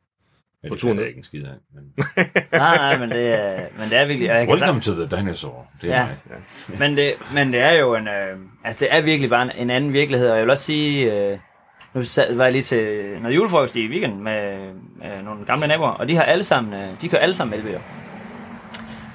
[0.65, 1.03] ja, På det turen ned.
[1.03, 1.51] jeg ikke en skid af.
[1.75, 1.85] Men...
[2.53, 4.27] Nej, nej, men det, er, men det er virkelig...
[4.27, 5.67] Jeg kan Welcome to the dinosaur.
[5.83, 6.07] Det er Ja.
[6.69, 6.79] mig.
[6.79, 9.71] Men det, men det er jo en, øh, altså det er virkelig bare en, en
[9.71, 11.39] anden virkelighed, og jeg vil også sige, øh,
[11.95, 12.03] nu
[12.37, 14.57] var jeg lige til noget julefrokost i weekend med
[15.05, 17.81] øh, nogle gamle naboer, og de har alle sammen, øh, de kører alle sammen elbiler.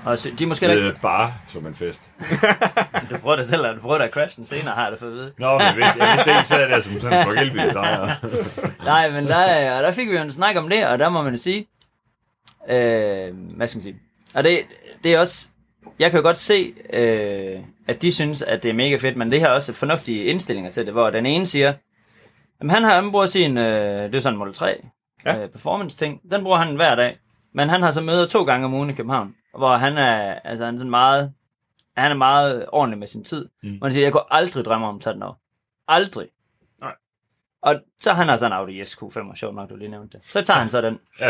[0.08, 2.12] Og så, de er måske Det ikke, er bare som en fest.
[3.10, 5.00] du prøver det selv, eller du prøver det at crashe den senere, har jeg det
[5.00, 5.32] for at vide.
[5.38, 7.62] Nå, men jeg vidste, jeg vidste ikke, så er det som sådan en forgælbil.
[8.92, 11.22] Nej, men der, og der fik vi jo en snak om det, og der må
[11.22, 11.68] man jo sige,
[12.70, 13.96] øh, hvad skal man sige,
[14.36, 14.60] og det,
[15.04, 15.48] det er også,
[16.00, 19.32] jeg kan jo godt se, øh, at de synes, at det er mega fedt, men
[19.32, 21.74] det har også fornuftige indstillinger til det, hvor den ene siger,
[22.62, 24.76] jamen han har han bruger sin, øh, det er sådan en Model 3
[25.26, 25.36] ja.
[25.36, 25.44] Ja.
[25.44, 27.18] øh, performance ting, den bruger han hver dag,
[27.54, 30.66] men han har så møder to gange om ugen i København, hvor han er, altså
[30.66, 31.34] han er sådan meget,
[31.98, 33.50] han er meget ordentlig med sin tid.
[33.64, 33.78] Mm.
[33.82, 35.34] Man siger, jeg kunne aldrig drømme om den over.
[35.88, 36.28] Aldrig.
[36.82, 36.96] Nej.
[37.62, 40.26] Og så han har sådan en Audi SQ5, og sjovt nok, du lige nævnte det.
[40.28, 41.00] Så tager han så den.
[41.20, 41.30] Ja.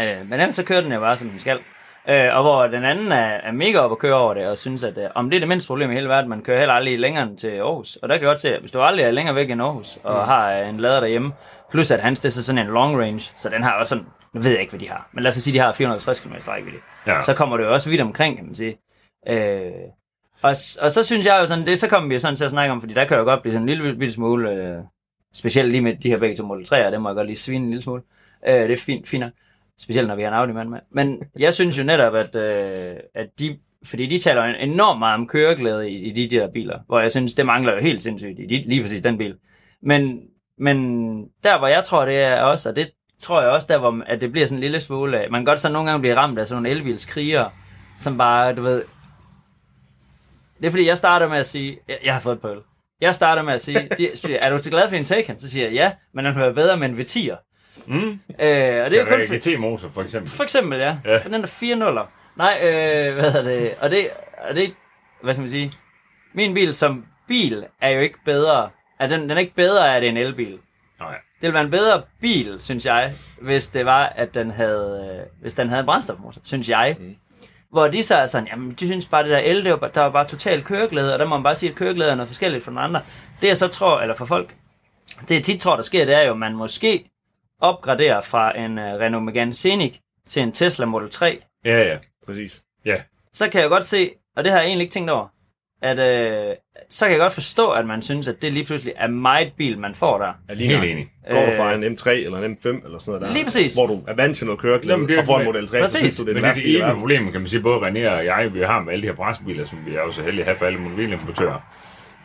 [0.00, 1.60] Øh, men ellers så kører den jo bare, som den skal.
[2.08, 4.84] Øh, og hvor den anden er, er mega op at køre over det, og synes,
[4.84, 6.98] at øh, om det er det mindste problem i hele verden, man kører heller aldrig
[6.98, 7.96] længere end til Aarhus.
[7.96, 9.98] Og der kan jeg godt se, at hvis du aldrig er længere væk end Aarhus,
[10.02, 10.28] og mm.
[10.28, 11.32] har øh, en lader derhjemme,
[11.70, 14.06] plus at hans det er så sådan en long range, så den har også sådan,
[14.36, 16.32] nu ved jeg ikke, hvad de har, men lad os sige, de har 450 km
[16.48, 16.82] rækkevidde.
[17.06, 17.22] Ja.
[17.22, 18.78] Så kommer det jo også vidt omkring, kan man sige.
[19.28, 19.72] Øh,
[20.42, 20.50] Og,
[20.82, 22.80] og så synes jeg jo sådan, det så kommer vi sådan til at snakke om,
[22.80, 24.78] fordi der kan jo godt blive sådan en lille, lille smule, øh,
[25.34, 27.64] specielt lige med de her begge to Model 3'er, det må jeg godt lige svine
[27.64, 28.02] en lille smule.
[28.48, 29.32] Øh, det er fint, fint nok.
[29.80, 30.78] Specielt når vi har en Audi-mand med.
[30.90, 35.26] Men jeg synes jo netop, at, øh, at de, fordi de taler enormt meget om
[35.28, 38.46] køreglæde i, i de der biler, hvor jeg synes, det mangler jo helt sindssygt i
[38.46, 39.36] de, lige præcis den bil.
[39.82, 40.20] Men,
[40.58, 40.76] men
[41.44, 44.20] der, hvor jeg tror, det er også, og det tror jeg også, der hvor at
[44.20, 46.38] det bliver sådan en lille smule af, man kan godt så nogle gange blive ramt
[46.38, 47.50] af sådan nogle elbilskrigere,
[47.98, 48.84] som bare, du ved,
[50.60, 52.58] det er fordi, jeg starter med at sige, jeg, jeg har fået et pøl.
[53.00, 55.40] Jeg starter med at sige, de, siger, er du til glad for en Taycan?
[55.40, 57.36] Så siger jeg, ja, men den hører bedre med en V10'er.
[57.86, 57.96] Mm.
[57.98, 60.30] Øh, og det er jo kun for, GT-motor, for eksempel.
[60.30, 60.96] for eksempel, ja.
[61.04, 61.18] Ja.
[61.18, 61.98] Den er 4 0
[62.36, 63.70] Nej, øh, hvad hedder det?
[63.80, 64.08] Og det,
[64.48, 64.74] og det,
[65.22, 65.72] hvad skal man sige?
[66.34, 68.70] Min bil som bil er jo ikke bedre.
[69.00, 70.58] Er den, den er ikke bedre, at det er en elbil.
[71.00, 71.14] Nej.
[71.40, 75.40] Det ville være en bedre bil, synes jeg, hvis det var, at den havde, øh,
[75.40, 76.96] hvis den havde en brændstofmotor, synes jeg.
[77.00, 77.16] Mm.
[77.70, 80.00] Hvor de så er sådan, jamen de synes bare, det der el, det var, der
[80.00, 82.64] var bare total køreglæde, og der må man bare sige, at køreglæde er noget forskelligt
[82.64, 83.00] fra den andre.
[83.40, 84.54] Det jeg så tror, eller for folk,
[85.28, 87.10] det jeg tit tror, der sker, det er jo, at man måske
[87.60, 91.42] opgraderer fra en uh, Renault Megane Scenic til en Tesla Model 3.
[91.64, 91.98] Ja, ja.
[92.26, 92.62] Præcis.
[92.84, 92.96] Ja.
[93.32, 95.28] Så kan jeg godt se, og det har jeg egentlig ikke tænkt over,
[95.82, 96.54] at øh,
[96.90, 99.78] så kan jeg godt forstå, at man synes, at det lige pludselig er meget bil,
[99.78, 100.32] man får der.
[100.48, 101.08] Er lige Helt enig.
[101.30, 103.74] Går du fra Øh, en M3 eller en M5 eller sådan noget der, Lige præcis.
[103.74, 105.92] hvor du er vant til noget er og får en Model 3, Præcis.
[105.92, 108.10] så synes du, det er Men det er det problem, kan man sige, både René
[108.10, 110.40] og jeg, vi har med alle de her pressebiler, som vi er jo så heldige
[110.40, 111.60] at have for alle mobilimportører.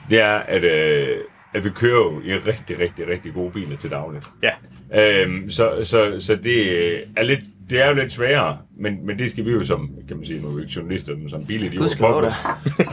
[0.09, 1.17] Det er, at, øh,
[1.53, 4.21] at vi kører jo i rigtig, rigtig, rigtig gode biler til daglig.
[4.43, 4.51] Ja,
[4.95, 9.31] Øhm, så, så, så det er lidt det er jo lidt sværere, men, men det
[9.31, 11.77] skal vi jo som, kan man sige, nu er vi ikke journalister, men som bilidioter.
[11.77, 12.31] Gudskelov da.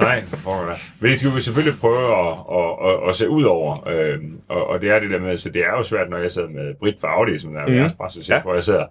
[0.00, 0.78] Nej, for pokker da.
[1.00, 3.88] Men det skal vi selvfølgelig prøve at, at, at, at se ud over.
[3.88, 6.30] Øhm, og, og, det er det der med, så det er jo svært, når jeg
[6.30, 7.74] sad med Britt fra Audi, som er mm.
[7.74, 8.42] jeres pressechef, ja.
[8.42, 8.86] hvor jeg sidder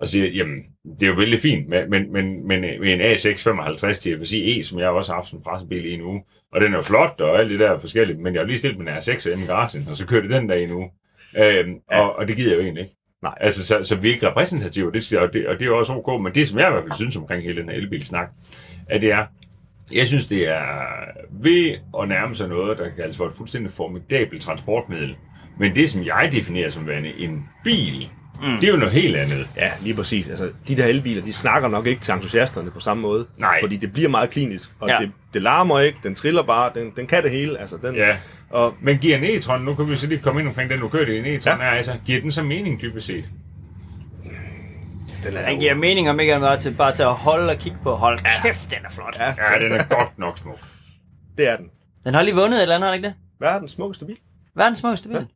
[0.00, 0.56] og siger, jamen,
[1.00, 4.62] det er jo vældig fint, men, men, men, men med en A6 55 TFSI E,
[4.62, 7.40] som jeg også har haft som pressebil i en uge, og den er flot og
[7.40, 9.96] alt det der forskelligt, men jeg har lige stillet min R6 hjemme i garagen, og
[9.96, 10.90] så kørte den der i en uge.
[11.38, 12.00] Øhm, Ja.
[12.00, 12.94] og, og det gider jeg jo egentlig ikke.
[13.22, 13.34] Nej.
[13.40, 15.78] Altså, så, så vi er ikke repræsentative, det skal, og, det, og det er jo
[15.78, 18.28] også ok, men det, som jeg i hvert fald synes omkring hele den her elbilsnak,
[18.88, 19.26] at det er,
[19.92, 20.62] jeg synes, det er
[21.42, 25.16] ved at nærme sig noget, der kan kaldes for et fuldstændig formidabelt transportmiddel.
[25.60, 28.08] Men det, som jeg definerer som værende en bil,
[28.42, 28.60] mm.
[28.60, 29.48] det er jo noget helt andet.
[29.56, 30.28] ja, lige præcis.
[30.28, 33.26] Altså, de der elbiler, de snakker nok ikke til entusiasterne på samme måde.
[33.38, 33.56] Nej.
[33.62, 34.96] Fordi det bliver meget klinisk, og Ja.
[35.00, 37.58] det, det larmer ikke, den triller bare, den, den kan det hele.
[37.60, 38.16] Altså, den, Ja.
[38.50, 40.88] Og Men giver en e-tron, nu kan vi så lige komme ind omkring den, du
[40.88, 41.64] kørte i en e-tron, Ja.
[41.64, 41.70] ja.
[41.70, 43.24] er altså, giver den så mening dybest set?
[45.24, 47.58] den er Den giver mening om ikke andet bare til, bare til at holde og
[47.58, 47.94] kigge på.
[47.96, 49.16] Hold kæft, den er flot.
[49.18, 50.58] Ja, Ja, den er godt nok smuk.
[51.38, 51.66] det er den.
[52.04, 53.14] Den har lige vundet et eller andet, har den ikke det?
[53.40, 54.16] Verdens smukkeste bil.
[54.56, 55.26] Verdens smukkeste bil.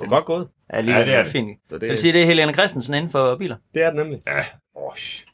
[0.00, 0.48] Det er godt gået.
[0.72, 1.32] Ja, lige Ja, det er det.
[1.32, 1.58] Fint.
[1.68, 3.56] Så Det vil det, sige, det er Helene Christensen inden for biler.
[3.74, 4.22] det er den nemlig.
[4.26, 5.24] Ja, osh.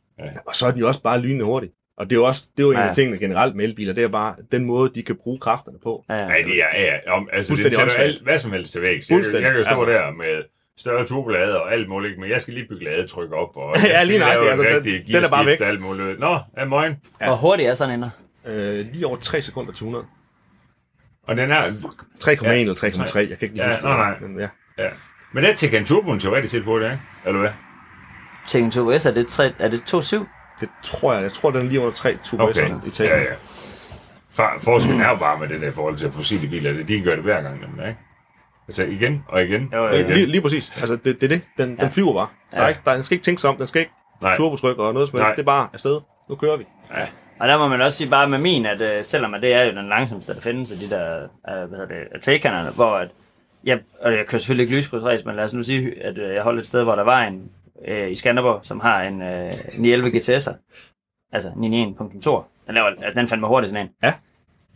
[0.47, 1.71] Og så er den jo også bare lynende hurtig.
[1.97, 2.89] Og det er jo også det er jo en Ja.
[2.89, 6.05] af tingene generelt med elbiler, det er bare den måde, de kan bruge kræfterne på.
[6.09, 8.89] Ja, Ja, det er, ja, om, altså, det sætter alt, hvad som helst til væk.
[8.89, 9.85] Jeg, jeg Fuldstændig, kan jo stå altså.
[9.87, 10.43] der med
[10.79, 14.07] større turbolader og alt muligt, men jeg skal lige bygge ladetryk op, og Ja, jeg
[14.07, 15.61] lige lave en altså, den- rigtig den er bare væk.
[15.61, 16.21] og alt muligt.
[16.21, 16.97] Nå, er morgen.
[17.27, 18.11] Hvor hurtigt er sådan en der?
[18.47, 20.05] Øh, lige over 3 sekunder til 100.
[21.29, 22.53] Og den er, 3,1 Ja.
[22.53, 24.21] eller 3,3, jeg kan ikke lige Ja, huske nej, det.
[24.21, 24.29] nej.
[24.29, 24.49] Men ja.
[24.85, 24.89] ja.
[25.33, 27.01] Men der tænker en turboen teoretisk set på det, ikke?
[27.27, 27.51] Eller hvad?
[28.47, 30.17] Tekken 2S, er det, 3, er det 2.7?
[30.61, 31.23] Det tror jeg.
[31.23, 33.11] Jeg tror, den er lige under 3 turbo Okay, i taget.
[33.11, 33.35] ja, ja.
[34.31, 37.01] For, forskellen er jo bare med det der i forhold til fossile biler, det, de
[37.03, 38.01] gør det hver gang, nemlig, ikke?
[38.69, 40.11] Altså igen og igen Jo, jo, igen.
[40.11, 40.73] Lige, lige præcis.
[40.77, 41.43] Altså, det, det er det.
[41.59, 41.85] Den, Ja.
[41.85, 42.29] den flyver bare.
[42.51, 42.69] Der, er Ja.
[42.69, 43.57] ikke, der, den skal ikke tænke sig om.
[43.57, 44.37] Den skal ikke Nej.
[44.37, 45.33] turbotryk og noget som helst.
[45.37, 46.01] Det er bare afsted.
[46.29, 46.65] Nu kører vi.
[46.95, 47.07] Ja.
[47.43, 49.63] Og der må man også sige bare med min, at øh, selvom at det er
[49.63, 53.09] jo den langsomste, der findes af de der, øh, hvad hedder det, Taycanerne, hvor at,
[53.67, 56.43] ja, og jeg kører selvfølgelig ikke lyskrydsræs, men lad os nu sige, at øh, jeg
[56.43, 57.51] holdt et sted, hvor der var en
[57.85, 60.55] øh, i Skanderborg, som har en øh, 911 GTS'er,
[61.33, 62.67] altså 991.2.
[62.67, 63.93] Den laver, altså den fandt mig hurtigt sådan en.
[64.03, 64.15] Ja.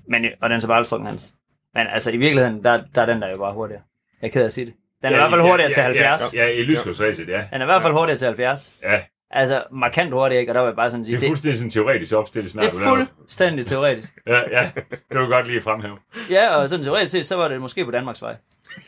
[0.09, 1.35] Men, og den er så bare aldrig hans.
[1.74, 3.83] Men altså i virkeligheden, der, der er den der jo bare hurtigere.
[4.22, 4.74] Jeg er ked af at sige det.
[5.02, 6.35] Den er i hvert fald hurtigere til 70.
[6.35, 7.44] Ja, ja, i lyskrydsræset, ja.
[7.52, 8.72] Den er i hvert fald hurtigere til 70.
[8.83, 10.50] Ja, Altså markant hurtigere, ikke?
[10.50, 12.72] Og der vil jeg bare sådan sige, det er fuldstændig sådan teoretisk opstillet snart.
[12.72, 14.12] det er fuldstændig teoretisk.
[14.26, 15.96] Ja, ja, det du godt lige fremhæve.
[16.30, 18.36] Ja, og sådan teoretisk set, så var det måske på Danmarks vej.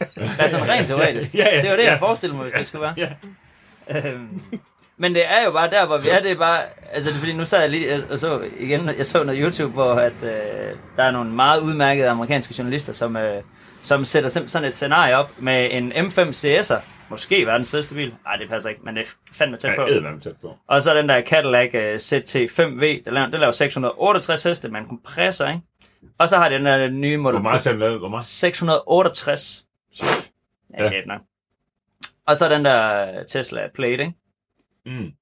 [0.38, 1.34] Altså rent teoretisk.
[1.34, 1.90] Ja, ja, det var det, ja.
[1.90, 2.94] jeg forestillede mig, hvis det skulle være.
[2.96, 3.08] Ja.
[4.08, 4.42] Øhm,
[4.96, 7.20] men det er jo bare der, hvor vi er, det er bare, altså det er
[7.20, 10.30] fordi, nu sad jeg lige, og så igen, jeg så noget YouTube, hvor at, øh,
[10.96, 13.42] der er nogle meget udmærkede amerikanske journalister, som, øh,
[13.82, 18.36] som sætter sådan et scenarie op med en M5 CS'er, måske verdens fedeste bil, nej
[18.36, 19.82] det passer ikke, men det er fandme tæt på.
[19.82, 20.56] Ja, tæt på.
[20.66, 24.86] Og så den der Cadillac uh, ZT5V, der laver, der laver 668 heste med en
[24.86, 25.60] kompressor, ikke?
[26.18, 27.98] Og så har den der nye Hvor Model meget selv lavet?
[27.98, 28.24] Hvor meget?
[28.24, 29.64] 668.
[30.00, 30.04] Ja,
[30.78, 30.88] Ja.
[30.88, 31.20] chef nok.
[32.26, 34.12] Og så den der Tesla Plate, ikke?
[34.86, 35.12] Mm.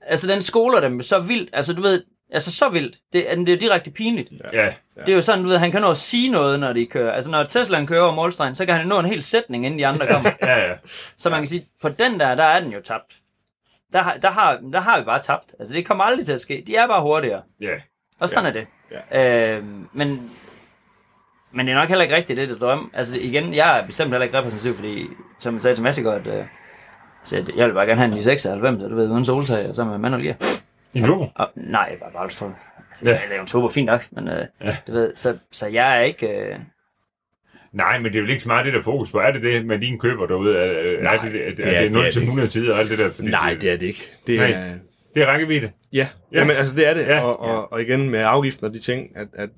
[0.00, 1.50] Altså, den skoler dem så vildt.
[1.52, 2.96] Altså, du ved, Altså så vildt.
[3.12, 4.28] Det, er- det er jo direkte pinligt.
[4.52, 4.72] Ja,
[5.06, 7.12] Det er jo sådan, du ved, han kan nå at sige noget, når de kører.
[7.12, 9.86] Altså når Teslaen kører over målstregen, så kan han nå en hel sætning, inden de
[9.86, 10.30] andre kommer.
[10.42, 10.74] ja, ja.
[11.16, 13.12] så man kan sige, på den der, der er den jo tabt.
[13.92, 15.54] Der, har- der, har, der har vi bare tabt.
[15.58, 16.64] Altså det kommer aldrig til at ske.
[16.66, 17.42] De er bare hurtigere.
[17.60, 17.74] ja.
[18.20, 18.60] Og sådan ja.
[18.60, 18.66] er det.
[19.12, 19.56] Ja.
[19.56, 20.30] Øh, men,
[21.52, 22.90] men det er nok heller ikke rigtigt, det det drøm.
[22.94, 25.06] Altså igen, jeg er bestemt heller ikke repræsentativ, fordi
[25.40, 26.44] som jeg sagde til Massegaard, øh,
[27.24, 29.84] så jeg vil bare gerne have en 96, og du ved, uden soltag, og så
[29.84, 30.36] med manuel gear.
[30.94, 31.26] I en turbo?
[31.34, 32.46] Og, nej, bare bare for.
[32.90, 33.10] Altså, Ja.
[33.10, 34.76] Jeg laver en turbo, fint nok, men øh, Ja.
[34.86, 36.26] du ved, så, så jeg er ikke...
[36.28, 36.56] Øh,
[37.72, 39.18] Nej, men det er jo ikke så meget det, der er fokus på.
[39.18, 40.56] Er det det med dine køber derude?
[40.58, 42.48] Er, Nej, er det, er, det er, er- det 0 det er til det 100
[42.48, 43.10] tider og alt det der?
[43.10, 44.10] Fordi Nej, det er det ikke.
[44.26, 44.50] Det Nej.
[44.50, 44.72] er,
[45.14, 45.70] det er rækkevidde.
[45.92, 46.08] ja, Ja.
[46.32, 46.38] ja.
[46.38, 47.06] Jamen, altså det er det.
[47.06, 47.20] Ja.
[47.24, 49.48] Og, og, og igen med afgiften og de ting, at, at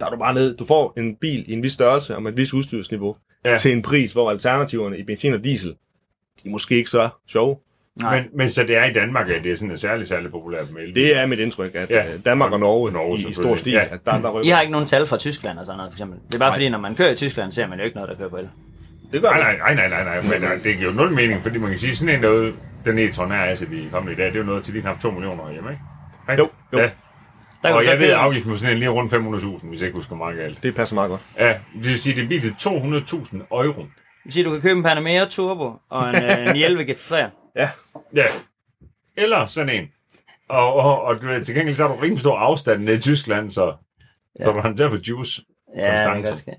[0.00, 0.56] der er du bare ned.
[0.56, 3.56] Du får en bil i en vis størrelse og med et vis udstyrsniveau ja.
[3.56, 5.70] til en pris, hvor alternativerne i benzin og diesel,
[6.42, 7.56] de er måske ikke så sjove.
[7.96, 8.16] Nej.
[8.20, 10.70] Men, men så det er i Danmark, at det er sådan er særlig, særlig populært
[10.70, 10.94] med elbil.
[11.04, 11.96] Det er mit indtryk, at Ja.
[11.96, 12.16] ja.
[12.24, 13.84] Danmark og Norge, Norge i, stor stil, Ja.
[13.90, 14.46] at der, der rykker.
[14.46, 16.18] I har ikke nogen tal fra Tyskland og sådan noget, for eksempel.
[16.28, 16.56] Det er bare Nej.
[16.56, 18.48] fordi, når man kører i Tyskland, ser man jo ikke noget, der kører på el.
[19.12, 20.20] Det gør Nej, nej, nej, nej, nej.
[20.22, 22.52] Men øh, det giver jo nul mening, fordi man kan sige, sådan en derude,
[22.84, 24.82] den e-tron her, altså, vi er kommet i dag, det er jo noget til lige
[24.82, 25.82] knap 2 millioner hjemme, ikke?
[26.32, 26.42] Ikke?
[26.42, 26.78] Jo, jo.
[26.78, 26.90] Ja.
[27.62, 29.86] Der kan Og jeg ved, at afgiften på sådan en lige rundt 500.000, hvis jeg
[29.86, 30.62] ikke husker meget galt.
[30.62, 31.20] Det passer meget godt.
[31.38, 33.80] Ja, det vil sige, det er bil til 200.000 euro.
[33.80, 33.88] Det
[34.24, 37.14] vil sige, du kan købe en Panamera Turbo og en, øh, en 11 GT3.
[37.56, 37.68] Ja,
[38.14, 38.24] Ja.
[39.16, 39.88] Eller sådan en.
[40.48, 43.00] Og, og, og du, ved, til gengæld så har du rimelig stor afstand ned i
[43.00, 43.74] Tyskland, så,
[44.38, 44.44] ja.
[44.44, 45.42] så har derfor juice.
[45.76, 46.30] Ja, det kan Konstancer.
[46.30, 46.50] godt ske.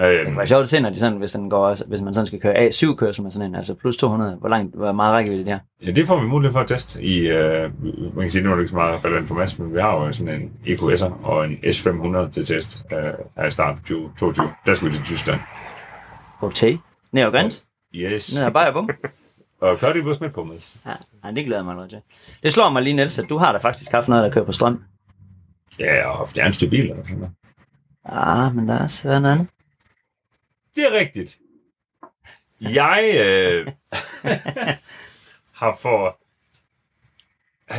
[0.00, 2.14] Øhm, Det kan være sjovt at se, når de sådan, hvis, den går, hvis man
[2.14, 5.44] sådan skal køre A7-kørsel med sådan en, altså plus 200, hvor langt, hvor meget rækkevidde
[5.44, 5.58] det er.
[5.86, 8.54] Ja, det får vi mulighed for at teste i, øh, man kan sige, nu er
[8.54, 11.44] det ikke så meget relevant for Mads, men vi har jo sådan en EQS'er og
[11.44, 12.98] en S500 til test øh,
[13.36, 14.52] her i start 2022.
[14.66, 15.40] Der skal vi til Tyskland.
[16.40, 16.78] Okay.
[17.12, 17.66] Ned og græns.
[17.94, 18.34] Yes.
[18.34, 18.88] Ned og bare bum.
[19.60, 20.78] Og kør det vores med på, Mads.
[20.86, 22.00] Ja, nej, det glæder mig noget til.
[22.42, 24.52] Det slår mig lige, Niels, at du har da faktisk haft noget, der kører på
[24.52, 24.84] strøm.
[25.78, 27.34] Ja, og fjernstyr bil eller sådan noget.
[28.04, 29.48] Ah, men der er også været noget andet.
[30.76, 31.38] Det er rigtigt.
[32.60, 33.66] Jeg øh,
[35.60, 36.18] har for...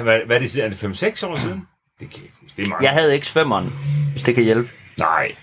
[0.04, 1.68] Hvad, hvad er det, er det 5-6 år siden?
[2.00, 2.58] Det kan jeg ikke huske.
[2.58, 2.84] Det er mange.
[2.84, 3.70] Jeg havde X5'eren,
[4.12, 4.70] hvis det kan hjælpe.
[4.98, 5.36] Nej.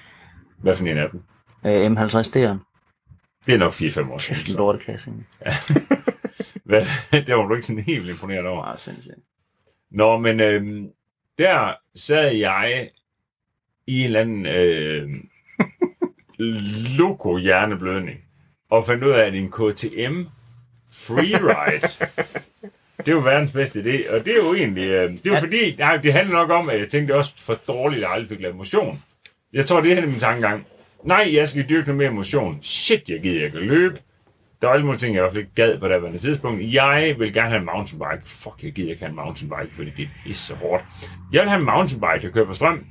[0.59, 1.23] Hvad for en af dem?
[1.67, 2.59] Øh, M50 D'eren.
[3.47, 4.37] Det er nok 4-5 år En siden.
[4.47, 4.57] så.
[4.59, 5.11] lortekasse.
[6.65, 6.87] Hvad,
[7.27, 8.65] det var du ikke sådan helt imponeret over.
[8.65, 9.15] Meget sindssygt.
[9.91, 10.83] Nå, men øh,
[11.39, 12.89] der sad jeg
[13.87, 15.11] i en eller anden øh,
[16.99, 18.19] loko-hjerneblødning
[18.71, 20.23] og fandt ud af, at en KTM
[20.93, 21.89] Freeride,
[23.07, 24.15] det jo verdens bedste idé.
[24.15, 25.41] Og det er jo egentlig, øh, det er jo Ja.
[25.41, 28.03] fordi, nej, det handler nok om, at jeg tænkte det er også for dårligt, at
[28.03, 28.99] jeg aldrig fik lavet motion.
[29.53, 30.67] Jeg tror, det er min tankegang.
[31.05, 32.59] Nej, jeg skal dyrke noget mere motion.
[32.63, 33.99] Shit, jeg gider, kan løbe.
[34.65, 36.75] Der var alle mulige ting, jeg i hvert fald ikke gad på det andet tidspunkt.
[36.75, 38.23] Jeg vil gerne have en mountainbike.
[38.29, 40.85] Fuck, jeg gider ikke have en mountainbike, fordi det er så hårdt.
[41.33, 42.87] Jeg vil have en mountainbike, der kører på strøm.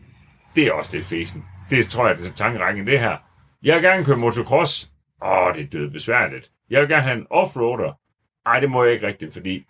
[0.56, 1.46] Det er også det fesen.
[1.70, 3.18] Det tror jeg, det er tankerækken det her.
[3.64, 4.90] Jeg vil gerne køre motocross.
[5.26, 6.52] Åh, det er død besværligt.
[6.70, 8.00] Jeg vil gerne have en offroader.
[8.46, 9.66] Ej, det må jeg ikke rigtigt, fordi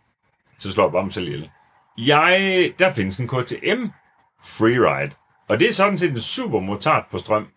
[0.59, 1.49] så slår jeg bare mig selv ihjel.
[1.97, 3.85] Jeg, der findes en KTM
[4.43, 5.11] Freeride.
[5.49, 7.47] Og det er sådan set en super motard på strøm.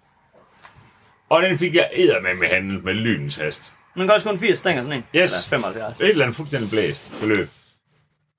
[1.28, 3.75] Og den fik jeg æder med med handel med lynens hast.
[3.96, 5.04] Men godt kun 80 stænger sådan en.
[5.22, 5.32] Yes.
[5.50, 6.00] Eller 75.
[6.00, 7.48] Et eller andet fuldstændig blæst beløb.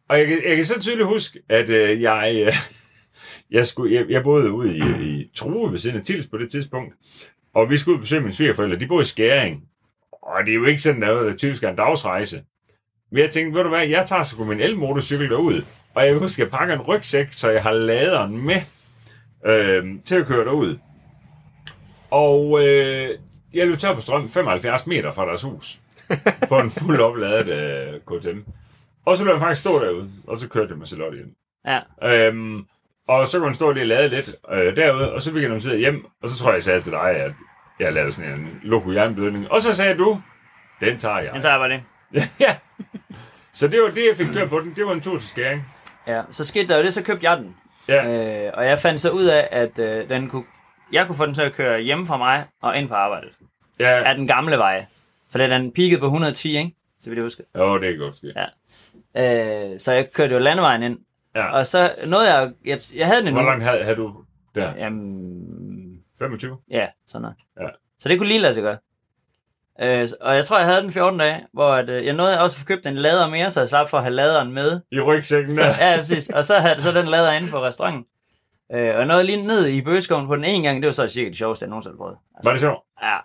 [0.09, 2.53] Og jeg, kan- jeg kan så tydeligt huske, at øh, jeg, øh,
[3.57, 6.51] jeg, skulle, jeg, jeg boede ude i, i True ved siden af Tils på det
[6.51, 6.95] tidspunkt.
[7.55, 8.79] Og vi skulle ud og besøge mine svigerforældre.
[8.79, 9.61] De bor i Skæring.
[10.11, 12.43] Og det er jo ikke sådan noget, der typisk er en dagsrejse.
[13.11, 15.61] Men jeg tænkte, ved du hvad, jeg tager sgu min elmotorcykel derud.
[15.95, 18.61] Og jeg kan huske, at jeg pakker en rygsæk, så jeg har laderen med
[19.45, 20.77] øh, til at køre derud.
[22.11, 23.09] Og øh,
[23.53, 25.79] jeg løb tør for strøm 75 meter fra deres hus.
[26.49, 28.39] på en fuld opladet øh, KTM.
[29.05, 31.35] Og så løb jeg faktisk stå derude, og så kørte jeg med Charlotte hjem.
[31.65, 31.79] Ja.
[32.27, 32.65] Øhm,
[33.07, 35.61] og så kunne han stå lige og lade lidt øh, derude, og så fik jeg
[35.61, 37.31] tid hjem, og så tror jeg, jeg sagde til dig, at
[37.79, 39.51] jeg lavede sådan en loko jernblødning.
[39.51, 40.21] Og så sagde du,
[40.79, 41.33] den tager jeg.
[41.33, 42.29] Den tager jeg bare det.
[42.47, 42.57] ja.
[43.53, 44.73] Så det var det, jeg fik kørt på den.
[44.75, 45.65] Det var en tur til skæring.
[46.07, 47.55] Ja, så skete der jo det, så købte jeg den.
[47.87, 48.45] Ja.
[48.47, 50.43] Øh, og jeg fandt så ud af, at øh, den kunne,
[50.93, 53.29] jeg kunne få den til at køre hjemme fra mig og ind på arbejdet.
[53.79, 54.03] Ja.
[54.03, 54.85] Af den gamle vej.
[55.31, 56.75] For det er den peakede på 110, ikke?
[56.99, 57.43] Så vidt jeg husker.
[57.57, 58.33] Jo, det er godt ske.
[59.15, 59.73] Ja.
[59.73, 60.99] Øh, så jeg kørte jo landevejen ind.
[61.35, 61.51] Ja.
[61.51, 64.13] Og så nåede jeg, jeg, jeg havde den Hvor langt havde, havde du
[64.55, 64.73] der?
[64.77, 66.57] Jamen, 25?
[66.71, 67.37] ja, sådan noget.
[67.59, 67.67] Ja.
[67.99, 68.77] Så det kunne lige lade sig gøre.
[69.81, 72.55] Øh, og jeg tror, jeg havde den 14 dage, hvor at, øh, jeg nåede også
[72.55, 74.81] at få købt en lader mere, så jeg slap for at have laderen med.
[74.91, 75.89] I rygsækken Så, der?
[75.91, 76.29] ja, præcis.
[76.29, 78.05] Og så havde så den lader inde på restauranten.
[78.73, 81.29] Øh, og nåede lige ned i bøgeskoven på den ene gang, det var så cirka
[81.29, 82.17] det sjoveste, jeg nogensinde har prøvet.
[82.35, 82.79] Altså, Var det sjovt?
[83.03, 83.17] Ja,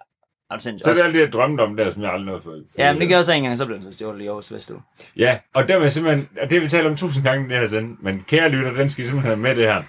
[0.58, 0.84] sindssygt.
[0.84, 2.56] Så det er alt det, jeg drømte om der, som jeg aldrig nåede for.
[2.78, 4.82] ja, men det gør også en gang, så blev den så stjålet i Aarhus Vestue.
[5.16, 7.96] Ja, og der jeg simpelthen, og det vi talt om tusind gange det her sende,
[8.02, 9.82] men kære lytter, den skal I simpelthen have med det her.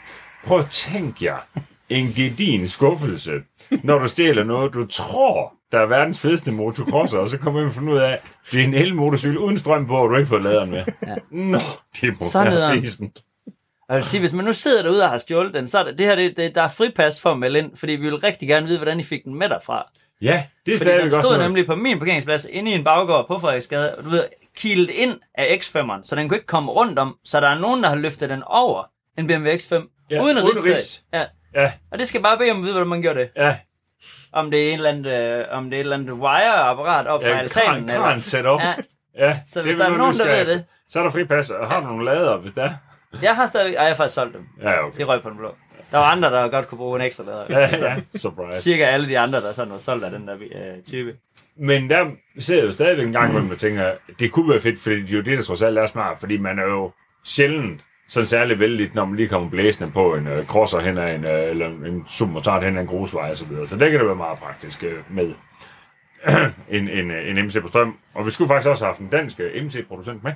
[0.46, 1.38] Prøv at tænke jer
[1.90, 3.32] en gedin skuffelse,
[3.84, 7.72] når du stjæler noget, du tror, der er verdens fedeste motocrosser, og så kommer man
[7.72, 8.20] finde ud af,
[8.52, 10.84] det er en elmotorcykel uden strøm på, og du ikke får laderen med.
[11.08, 11.16] Ja.
[11.32, 11.58] Nå,
[12.02, 12.82] det må Så være.
[13.94, 15.84] Og jeg vil sige, hvis man nu sidder derude og har stjålet den, så er
[15.84, 18.16] det, det her, det, det, der er fripas for at melde ind, fordi vi vil
[18.20, 19.92] rigtig gerne vide, hvordan I fik den med derfra.
[20.22, 21.46] Ja, det er Fordi den stadigvæk også stod noget.
[21.50, 24.24] nemlig på min parkeringsplads inde i en baggård på Frederiksgade, og du ved,
[24.58, 27.84] kilet ind af X5'eren, så den kunne ikke komme rundt om, så der er nogen,
[27.84, 28.84] der har løftet den over
[29.18, 31.04] en BMW X5, Ja, uden at uden ris.
[31.14, 31.26] Ja.
[31.56, 33.30] Ja, Og det skal bare bede om at vide, hvordan man gjorde det.
[33.36, 33.56] ja,
[34.34, 37.24] Om det er en eller anden, øh, om det er et eller andet wire-apparat op
[37.24, 37.88] fra ja altanen.
[37.88, 38.62] kran, kran setup.
[38.62, 38.74] Ja,
[39.18, 40.66] Ja, så hvis det der er nogen, der ved det.
[40.90, 42.74] Så er der fripas, og har du nogle lader, hvis der er?
[43.22, 44.46] Jeg har stadig, ej, jeg har faktisk solgt dem.
[44.62, 44.98] Ja, okay.
[44.98, 45.56] Det røg på den blå.
[45.92, 47.46] Der var andre, der godt kunne bruge en ekstra lader.
[47.50, 48.62] Ja, ja, surprise.
[48.62, 51.16] Cirka alle de andre, der sådan var solgt af den der øh, type.
[51.58, 52.06] Men der
[52.40, 55.10] sidder jeg jo stadigvæk en gang, hvor man tænker, det kunne være fedt, fordi det
[55.10, 56.92] er jo det, der trods alt er smart, fordi man er jo
[57.24, 61.16] sjældent sådan særlig vældig, når man lige kommer blæsende på en uh, crosser hen ad
[61.16, 63.66] en, uh, eller en supermotard hen ad en grusvej og så videre.
[63.66, 65.34] Så det kan det være meget praktisk uh, med
[66.78, 67.98] en, en, en MC på strøm.
[68.16, 70.34] Og vi skulle faktisk også have haft en dansk uh, MC-producent med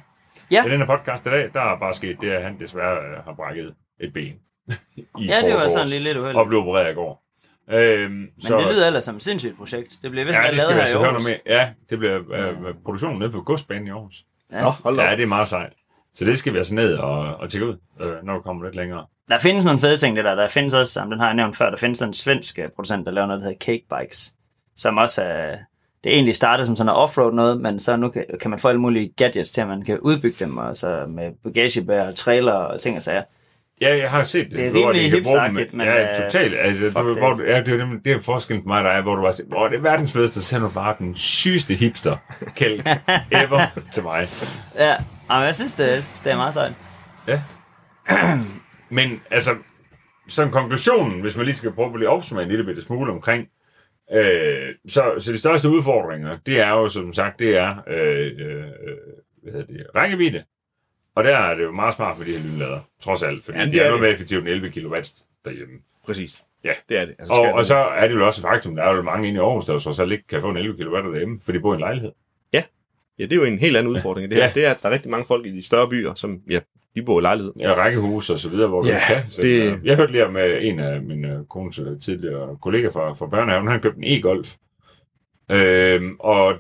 [0.52, 0.66] Ja.
[0.66, 1.50] i den her podcast i dag.
[1.54, 4.34] Der er bare sket det, at han desværre uh, har brækket et ben.
[5.20, 6.38] i Ja, det var sådan lige lidt uheldigt.
[6.40, 7.24] Og blev opereret i går.
[7.72, 9.98] Øhm, Men det lyder ellers som et sindssygt projekt.
[10.02, 11.26] Det bliver vist Ja, ja, det skal lavet vi her i altså Aarhus.
[11.26, 11.60] mere.
[11.60, 14.24] Ja, det bliver øh, produktionen nede på godsbanen i Aarhus.
[14.52, 14.62] Ja.
[14.62, 15.74] Nå, hold da Ja, det er meget sejt.
[16.14, 18.76] Så det skal vi altså ned og, og tjekke ud, øh, når vi kommer lidt
[18.76, 19.06] længere.
[19.30, 20.36] Der findes nogle fede ting, det der.
[20.36, 23.06] Der findes også, jamen, den har jeg nævnt før, der findes en svensk øh, producent,
[23.06, 24.34] der laver noget, der hedder Cake Bikes,
[24.76, 25.58] som også er,
[26.08, 28.68] det egentlig startede som sådan noget offroad noget, men så nu kan, kan man få
[28.68, 32.82] alle mulige gadgets til, at man kan udbygge dem, og så med bagagebær, trailer og
[32.82, 33.24] ting og sager.
[33.82, 34.58] Ja, jeg har set det.
[34.58, 36.54] Det er rimelig hipsteragtigt, men, Ja, øh, totalt.
[36.58, 39.02] Altså, fuck det, hvor, du- ja, det, er, det er forskellen på mig, der er,
[39.02, 42.18] hvor du bare siger, det er verdens fedeste, så du bare den sygeste hipster
[42.56, 42.88] kælk
[43.44, 43.62] ever
[43.94, 44.28] til mig.
[44.80, 44.96] Ja,
[45.30, 46.74] men jeg synes, det, jeg synes, det er meget sejt.
[47.28, 47.42] Ja.
[48.90, 49.52] Men altså,
[50.28, 53.46] som konklusionen, hvis man lige skal prøve at lige opsummere en lille bitte smule omkring,
[54.14, 58.64] øh, så, så de største udfordringer, det er jo som sagt, det er øh, øh,
[59.44, 60.44] hvad hedder det, rækkevidde.
[61.16, 63.62] Og der er det jo meget smart med de her lynlader, trods alt, fordi Ja,
[63.62, 64.96] ja, det det er, er noget mere effektivt end 11 kW
[65.46, 65.74] derhjemme.
[66.06, 66.44] Præcis.
[66.64, 66.74] Ja.
[66.90, 67.16] Det er det.
[67.20, 69.38] Altså, Og, og så er det jo også et faktum, der er jo mange inde
[69.38, 71.62] i Aarhus, der jo trods alt ikke kan få en 11 kW derhjemme, fordi de
[71.62, 72.12] bor i en lejlighed.
[73.20, 74.30] Ja, det er jo en helt anden udfordring.
[74.30, 74.46] Det, her.
[74.46, 74.52] Ja.
[74.56, 76.60] det er, at der er rigtig mange folk i de større byer, som ja,
[76.98, 77.54] de bor i lejlighed.
[77.60, 79.32] Ja, rækkehus og så videre, hvor du Ja, ikke kan.
[79.32, 79.80] Så, det- det...
[79.84, 83.28] Jeg hørte lige om øh, en af mine øh, kones øh, tidligere kollegaer fra, fra
[83.28, 84.56] børnehaven, han købte en e-golf.
[85.52, 86.54] Øhm, og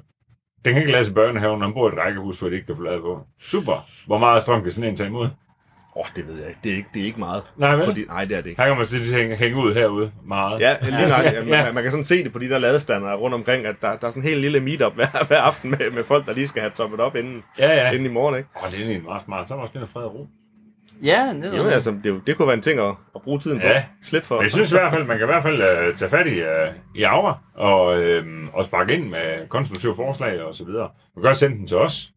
[0.65, 2.75] den kan ikke lade sig børnehaven, han bor i et rækkehus, hvor det ikke kan
[2.75, 3.19] få lavet på.
[3.41, 3.87] Super.
[4.05, 5.27] Hvor meget strøm kan sådan en tage imod?
[5.97, 6.59] Åh, oh, det ved jeg ikke.
[6.63, 7.43] Det er ikke, det er ikke meget.
[7.57, 7.85] Nej, vel?
[7.85, 8.61] På de, nej, det er det ikke.
[8.61, 10.61] Her kan man sige, at de hænge, hænge ud herude meget.
[10.61, 11.23] Ja, lige nok.
[11.33, 11.71] Ja, man, Ja.
[11.71, 14.11] man kan sådan se det på de der ladestander rundt omkring, at der, der er
[14.11, 16.71] sådan en helt lille meetup hver, hver aften med, med folk, der lige skal have
[16.71, 17.73] toppet op inden, ja.
[17.75, 17.91] ja.
[17.91, 18.49] inden i morgen, ikke?
[18.63, 19.47] Åh, det er egentlig meget smart.
[19.47, 20.27] Så er der også lidt fred og ro.
[21.03, 23.59] Ja, det Jamen, altså, det, er det kunne være en ting at, at bruge tiden
[23.59, 23.65] på.
[23.67, 23.83] Ja.
[24.03, 24.35] Slet for.
[24.35, 26.41] Men jeg synes i hvert fald, man kan i hvert fald uh, tage fat i,
[26.41, 26.47] uh,
[26.95, 30.89] i Aura og, uh, og sparke ind med konstruktive forslag og så videre.
[31.15, 32.11] Man kan også sende den til os.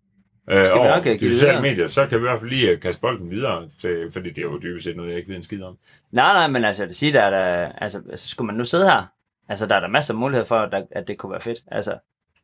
[0.50, 1.62] Vi over de sociale videre.
[1.62, 4.38] medier, så kan vi i hvert fald lige uh, kaste bolden videre, til, fordi det
[4.38, 5.78] er jo dybest set noget, jeg ikke ved en skid om.
[6.10, 8.64] Nej, nej, men altså, jeg vil sige, der er der, altså, altså, skulle man nu
[8.64, 9.06] sidde her,
[9.48, 11.58] altså, der er der masser af muligheder for, at, der, at det kunne være fedt.
[11.66, 11.98] Altså,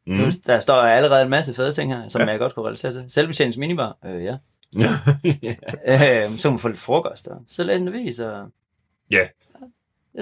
[0.06, 0.14] mm.
[0.14, 2.30] nu, der står allerede en masse fede ting her, som ja.
[2.30, 3.04] jeg godt kunne relatere til.
[3.08, 4.36] Selvbetjenings minibar, øh, ja.
[5.86, 8.48] Øh, så kan man få lidt frokost, og så læse en avis, og...
[9.10, 9.28] Ja.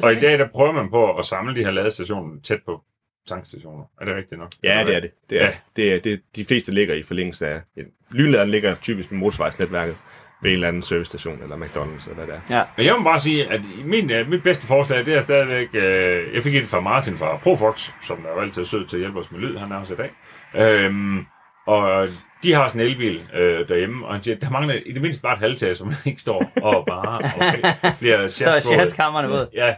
[0.03, 2.83] Og i dag, der prøver man på at samle de her ladestationer tæt på
[3.29, 3.85] tankstationer.
[4.01, 4.51] Er det rigtigt nok?
[4.65, 5.11] Ja, det er det.
[5.31, 5.53] det, er, Ja.
[5.77, 7.61] det, er, det de fleste ligger i forlængelse af...
[7.77, 9.97] Ja, lynladeren ligger typisk med motorvejsnetværket
[10.43, 12.57] ved en eller anden servicestation, eller McDonald's, eller hvad det er.
[12.59, 15.69] Ja, Men jeg må bare sige, at min, uh, mit bedste forslag, det er stadigvæk,
[15.75, 19.01] uh, jeg fik et fra Martin fra Profox, som er jo altid sød til at
[19.01, 20.11] hjælpe os med lyd, han er også i dag.
[20.57, 21.19] Øhm,
[21.67, 22.09] og
[22.43, 25.23] de har sådan en elbil øh, derhjemme, og han siger, der mangler i det mindste
[25.23, 27.63] bare et halvtag, som ikke står og bare okay,
[27.99, 28.77] bliver så er sjaskået.
[28.79, 29.47] jazzkammerne ved.
[29.55, 29.75] Ja,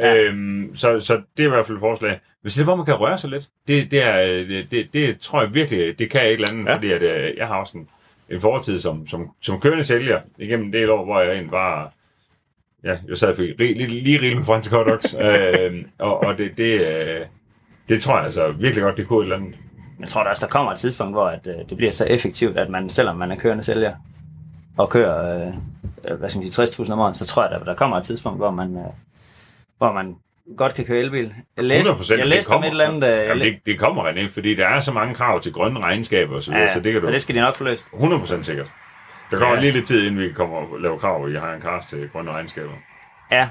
[0.00, 2.20] Øhm, så, så det er i hvert fald et forslag.
[2.42, 5.20] Hvis det er, hvor man kan røre sig lidt, det, det, er, det, det, det
[5.20, 6.74] tror jeg virkelig, det kan et eller andet, ja.
[6.74, 7.88] Fordi at, øh, jeg har også en,
[8.30, 11.88] en fortid som, som, som kørende sælger igennem en del år, hvor jeg egentlig bare,
[12.84, 16.38] ja, jeg sad og fik rig, lige, lige rigeligt med franske hotdogs, øh, og, og
[16.38, 17.26] det, det, øh,
[17.88, 19.58] det tror jeg altså virkelig godt, det kunne et eller andet.
[20.00, 22.58] Jeg tror da også, der kommer et tidspunkt, hvor at, øh, det bliver så effektivt,
[22.58, 23.94] at man, selvom man er kørende sælger,
[24.76, 25.54] og kører, øh,
[26.04, 28.04] øh, hvad skal man sige, 60.000 om året, så tror jeg, der, der kommer et
[28.04, 28.84] tidspunkt, hvor man, øh,
[29.80, 30.16] hvor man
[30.56, 31.34] godt kan køre elbil.
[31.56, 32.66] Jeg læste, 100% jeg det læste om kommer.
[32.66, 33.08] et eller andet...
[33.08, 35.80] Øh, jeg Jamen, det, det kommer, René, fordi der er så mange krav til grønne
[35.80, 37.64] regnskaber og så videre, ja, så det kan du så det skal de nok få
[37.64, 37.86] løst.
[37.86, 38.70] 100% sikkert.
[39.30, 39.60] Der kommer Ja.
[39.60, 42.72] lige lidt tid, inden vi kommer og laver krav i High Cars til grønne regnskaber.
[43.30, 43.48] Ja,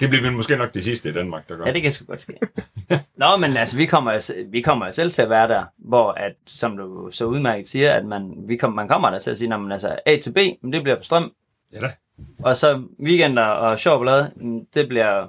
[0.00, 1.64] Det bliver vi måske nok det sidste i Danmark, der gør.
[1.66, 2.32] ja det kan sgu godt ske.
[3.16, 6.76] Nå, men altså, vi kommer, vi kommer selv til at være der, hvor, at, som
[6.76, 9.60] du så udmærket siger, at man, vi kom, man kommer der til at sige, at
[9.72, 11.32] altså, A til B, men det bliver på strøm,
[11.72, 11.90] Ja da.
[12.44, 15.28] og så weekender og sjov blad, mm, det bliver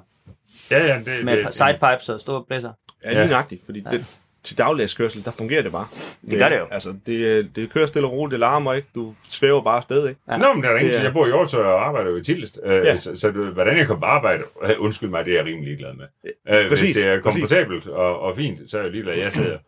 [0.70, 2.72] Ja, ja, det, med det, sidepipes og store blæser.
[3.04, 5.86] Ja, lige nøjagtigt, fordi det, til dagligdagskørsel, der fungerer det bare.
[6.30, 6.66] Det gør det jo.
[6.70, 10.20] Altså, det, det kører stille og roligt, det larmer ikke, du svæver bare afsted, ikke?
[10.30, 10.36] Ja.
[10.36, 12.22] Nå, men der er Det ingen, er- jeg bor i Aarhus og arbejder jo i
[12.24, 12.96] Tilst, øh, Ja.
[12.96, 15.92] så, så hvordan jeg kommer på arbejde, øh, undskyld mig, det er jeg rimelig glad
[15.94, 16.06] med.
[16.48, 17.40] Øh, præcis, hvis det er præcis.
[17.40, 19.58] komfortabelt og, og fint, så er jeg ligeglad, jeg sidder.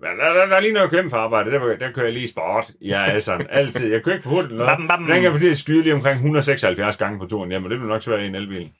[0.00, 2.06] Men der, der, der er lige noget at køre hjem fra arbejde, der, der kører
[2.06, 2.70] jeg lige sport.
[2.82, 5.08] Jeg er sådan altid, jeg kører ikke for hurtigt eller noget.
[5.14, 7.88] Den kan fordi jeg skyder lige omkring 176 gange på turen hjem, og det vil
[7.88, 8.70] nok svært i en elbil.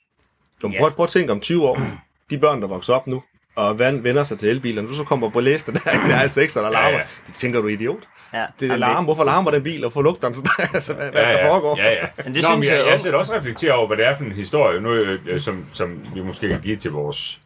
[0.61, 1.81] Du prøv, prøv at tænke om 20 år,
[2.29, 3.23] de børn, der vokser op nu,
[3.55, 6.27] og van- vender sig til elbiler, når du så kommer på læste, der, der er
[6.27, 6.97] 6, der larmer, Ja, ja, ja.
[6.97, 7.03] ja.
[7.27, 8.03] de tænker, du idiot.
[8.33, 8.45] Ja.
[8.59, 11.21] Det er larm, hvorfor larmer den bil, og får lugteren, så der, altså, hvad, hvad
[11.21, 11.77] ja, der ja, foregår?
[11.77, 12.07] Ja, ja.
[12.25, 14.23] Men det Nå, synes jeg, jeg- jeg sætter også reflektere over, hvad det er for
[14.23, 17.41] en historie, nu, øh, øh, som, som vi måske kan give til vores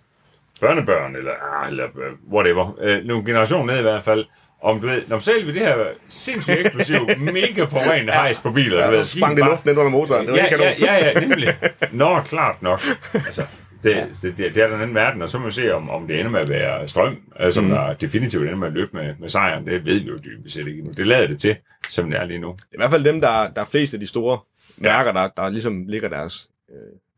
[0.61, 1.31] børnebørn, eller,
[1.61, 2.77] ah, eller øh, whatever.
[2.81, 4.25] Øh, nogle generationer ned i hvert fald.
[4.63, 5.75] Om du ved, når man selv ved det her
[6.09, 10.25] sindssygt eksplosiv, mega forurenende hejs på biler, Ja, der sprang det luften ind under motoren,
[10.25, 11.47] det var ja, ikke ja, ja, ja, nemlig.
[11.91, 12.81] Nå, klart nok.
[13.13, 13.45] Altså,
[13.83, 16.07] det, det, det, det er den anden verden, og så må vi se, om, om
[16.07, 17.69] det ender med at være strøm, øh, som mm.
[17.69, 19.65] der definitivt ender med at løbe med, med sejren.
[19.65, 20.93] Det ved vi jo dybest set ikke endnu.
[20.93, 21.55] Det lader det til,
[21.89, 22.55] som det er lige nu.
[22.73, 24.39] I hvert fald dem, der, der er flest af de store
[24.77, 26.75] mærker, der, der ligesom ligger deres, øh,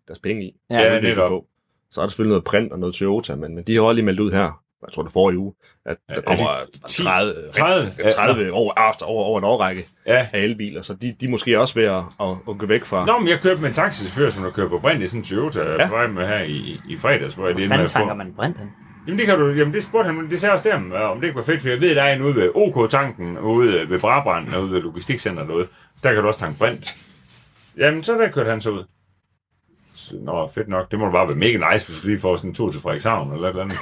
[0.08, 0.56] deres penge i.
[0.70, 1.30] Ja, Ja, udvikle netop.
[1.30, 1.46] på.
[1.92, 4.06] Så er der selvfølgelig noget print og noget Toyota, men, men de har også lige
[4.06, 5.54] meldt ud her, jeg tror det forrige uge,
[5.86, 7.04] at der er kommer det 10?
[7.04, 7.92] 30, 30?
[8.16, 10.28] 30 over, after, over, over en årrække Ja.
[10.34, 13.06] af elbiler, så de, de er måske også ved at, at, at gå væk fra...
[13.06, 15.26] Nå, men jeg kørte med en taxichauffør, som der kører på brint i sådan en
[15.26, 15.72] Toyota, ja.
[15.72, 15.88] Ja.
[15.88, 18.72] på vej med her i, i fredags, hvor jeg lige Hvor tanker man brændt hen?
[19.08, 21.38] Jamen det kan du, jamen det spurgte han, det sagde også dem, om det ikke
[21.38, 24.62] var fedt, for jeg ved, der er en ude ved OK-tanken, ude ved Brabrand, og
[24.64, 25.68] ude ved Logistikcenter derude.
[26.04, 26.96] Der kan du også tanke brint.
[27.78, 28.84] Jamen, så der kørte han så ud.
[29.96, 30.92] Så, Nå, fedt nok.
[30.92, 32.82] Det må du bare være mega nice, hvis du lige får sådan en tur til
[32.82, 33.78] Frederikshavn eller et eller andet.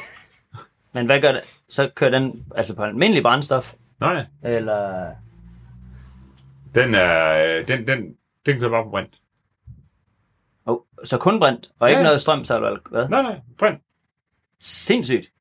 [0.94, 1.42] Men hvad gør det?
[1.70, 3.74] Så kører den altså på almindelig brændstof?
[4.00, 5.12] Nej, Eller...
[6.76, 8.16] den er, øh, den, den,
[8.46, 9.22] den kører bare på brint.
[10.66, 12.06] Oh, så kun brændt, og ikke Ja.
[12.06, 13.10] noget strøm, så eller hvad?
[13.10, 13.80] Nej, nej, brint.
[14.60, 15.32] Sindssygt.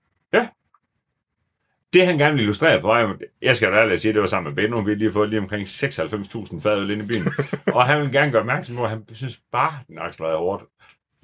[1.92, 3.06] Det han gerne vil illustrere på vej,
[3.42, 5.28] jeg skal da ærligt sige, at det var sammen med Benno, vi har lige fået
[5.30, 7.32] lige omkring 96.000 fadøl ind i byen.
[7.76, 10.64] og han vil gerne gøre opmærksom på, at han synes bare, den accelererede hårdt.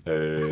[0.08, 0.50] Øh, det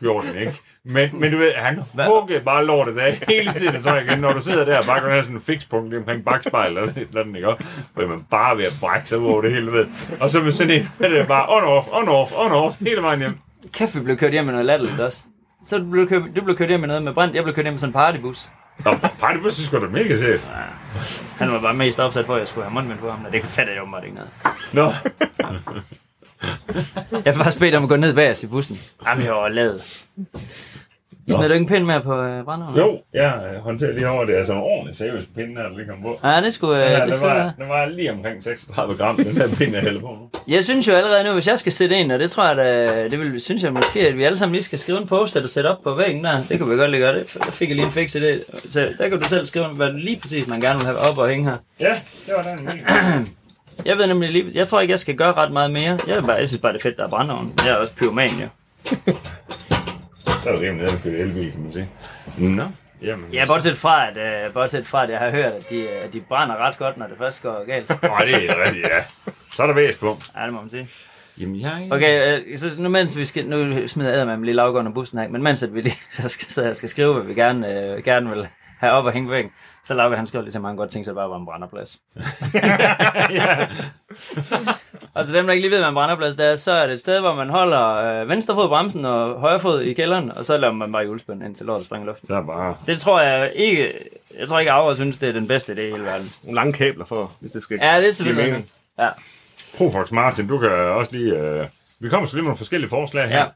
[0.00, 0.54] gjorde den ikke.
[0.86, 4.40] Men, men du ved, han huggede bare lortet af hele tiden, så igen, når du
[4.40, 7.48] sidder der bare kan have sådan en fikspunkt omkring bagspejl eller et eller andet, ikke?
[7.48, 9.86] Er man bare ved at brække sig ud over det hele, ved.
[10.20, 13.38] Og så med sådan en, er det bare on-off, on-off, on-off, hele vejen hjem.
[13.72, 15.22] Kæft, vi blev kørt hjem med noget latterligt også.
[15.66, 17.64] Så du blev, kørt, du blev kørt hjem med noget med brændt, jeg blev kørt
[17.64, 18.50] hjem med sådan en partybus.
[18.84, 20.46] Og partybus, det skulle da mega chef.
[21.38, 23.42] Han var bare mest opsat på, at jeg skulle have mundbind på ham, og det
[23.42, 24.30] fatter jeg åbenbart ikke noget.
[24.72, 24.92] Nå,
[27.24, 28.78] Jeg har faktisk bedt om at gå ned bag os i bussen.
[29.06, 29.82] Jamen, jeg var lavet.
[31.30, 32.78] Smed du ikke en pind mere på øh, brændeovnen?
[32.80, 34.34] jo, jeg øh, håndterer lige over det.
[34.34, 36.20] Altså en ordentlig seriøs pinde her, der lige kom på.
[36.24, 37.52] Ja, det skulle øh, Ja, det det var, være.
[37.58, 40.40] det var lige omkring 36 gram, den her pind, jeg hælder på nu.
[40.48, 43.04] Jeg synes jo allerede nu, hvis jeg skal sætte ind, og det tror jeg da,
[43.08, 45.48] det vil, synes jeg måske, at vi alle sammen lige skal skrive en post og
[45.48, 46.36] sætte op på væggen der.
[46.48, 47.34] Det kunne vi godt lige gøre det.
[47.44, 48.68] Der fik jeg lige en fix idé.
[48.70, 51.18] Så der kan du selv skrive, hvad det lige præcis man gerne vil have op
[51.18, 51.56] og hænge her.
[51.80, 51.94] Ja,
[52.26, 53.28] det var den.
[53.84, 55.98] Jeg ved nemlig lige, jeg tror ikke, jeg skal gøre ret meget mere.
[56.06, 57.46] Jeg, bare, jeg synes bare, det er fedt, der er brændeovn.
[57.64, 58.48] Jeg er også pyroman, jo.
[60.44, 61.88] Der er rimelig nemt købe elbil, kan man sige.
[62.38, 62.62] Nå,
[63.02, 63.24] jamen.
[63.32, 64.16] Ja, bortset fra, at,
[64.46, 67.06] øh, bortset fra, at jeg har hørt, at de, øh, de brænder ret godt, når
[67.06, 67.88] det først går galt.
[68.02, 69.32] Nej, det er rigtigt, ja.
[69.52, 70.18] Så er der væs på.
[70.36, 70.88] Ja, det må man sige.
[71.40, 71.88] Jamen, jeg...
[71.90, 75.18] Okay, øh, så nu mens vi skal, nu smider jeg med lige lavgården af bussen
[75.18, 78.04] her, men mens at vi lige så skal, så skal skrive, hvad vi gerne, øh,
[78.04, 78.48] gerne vil
[78.82, 79.52] op og hænge væggen,
[79.84, 82.00] så Lauke han skrev lige til mange godt ting, så det bare var en brænderplads.
[83.38, 83.66] ja.
[85.14, 86.92] Og til dem, der ikke lige ved, hvad en brænderplads det er, så er det
[86.92, 90.30] et sted, hvor man holder øh, venstre fod i bremsen og højre fod i kælderen,
[90.32, 92.26] og så laver man bare hjulspænd, indtil lortet springer luften.
[92.26, 92.76] Så bare...
[92.86, 93.92] Det tror jeg ikke,
[94.38, 96.30] jeg tror ikke, Aura synes, det er den bedste idé i hele verden.
[96.42, 98.70] Nogle lange kabler for, hvis det skal Ja, det er selvfølgelig mening.
[98.98, 99.08] Ja.
[99.76, 101.38] Profox Martin, du kan også lige...
[101.38, 101.66] Øh...
[101.98, 103.38] Vi kommer så lige med nogle forskellige forslag her.
[103.38, 103.46] Ja.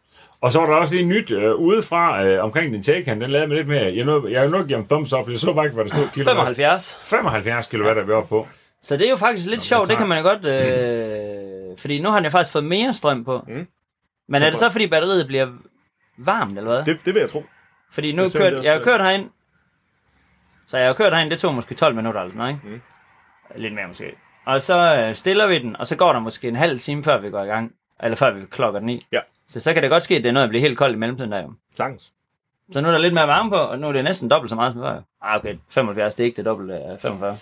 [0.43, 0.47] Ja.
[0.47, 3.21] Og så var der også lige nyt øh, udefra øh, omkring din Taycan.
[3.21, 3.93] Den lavede mig lidt mere...
[3.97, 5.29] Jeg, nåede, jeg jo nok give ham thumbs up.
[5.29, 6.09] Jeg så bare ikke, hvad der stod.
[6.15, 6.57] Kilowatt.
[6.57, 6.99] 75.
[7.01, 8.49] 75 kW er vi oppe på.
[8.83, 10.45] Så det er jo faktisk lidt sjovt, det kan man jo godt...
[10.45, 13.45] Øh, fordi nu har han jo faktisk fået mere strøm på.
[13.49, 13.67] Mm.
[14.29, 15.47] Men er det så, fordi batteriet bliver
[16.19, 16.85] varmt, eller hvad?
[16.85, 17.45] Det, det vil jeg tro.
[17.93, 19.31] Fordi nu kørt, jeg har kørt herind,
[20.67, 22.83] så jeg har kørt herind, det tog måske 12 minutter eller sådan noget, ikke?
[23.55, 23.61] Mm.
[23.61, 24.05] Lidt mere måske.
[24.47, 27.19] Og så øh, stiller vi den, og så går der måske en halv time, før
[27.19, 27.73] vi går i gang.
[28.03, 29.07] Eller før vi klokker den i.
[29.13, 29.21] Ja.
[29.49, 30.99] Så så kan det godt ske, at det er noget, der bliver helt koldt i
[30.99, 31.53] mellemtiden der jo.
[31.75, 32.13] Sagtens.
[32.73, 34.57] Så nu er der lidt mere varme på, og nu er det næsten dobbelt så
[34.57, 35.01] meget som før.
[35.23, 37.37] Ah, okay, 75, det er ikke det dobbelte af 45.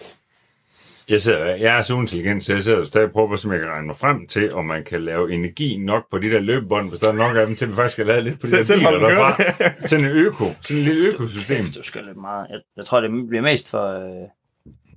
[1.08, 3.68] Jeg, sidder, jeg er så intelligent, så jeg sidder og stadig prøver, som jeg kan
[3.68, 7.00] regne mig frem til, om man kan lave energi nok på de der løbebånd, hvis
[7.00, 8.62] der er nok af dem, til at vi faktisk skal lave lidt på de der
[8.62, 9.86] selv biler derfra.
[9.86, 11.56] Sådan en øko, sådan en lille økosystem.
[11.56, 12.46] Kæft, du skal lidt meget.
[12.50, 14.28] Jeg, jeg tror, det bliver mest for, øh,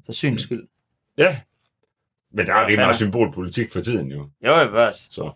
[0.06, 0.68] for syns skyld.
[1.18, 1.40] Ja.
[2.34, 4.30] Men der er rigtig meget symbolpolitik for tiden jo.
[4.46, 5.02] Jo, jeg vil også.
[5.12, 5.32] Så.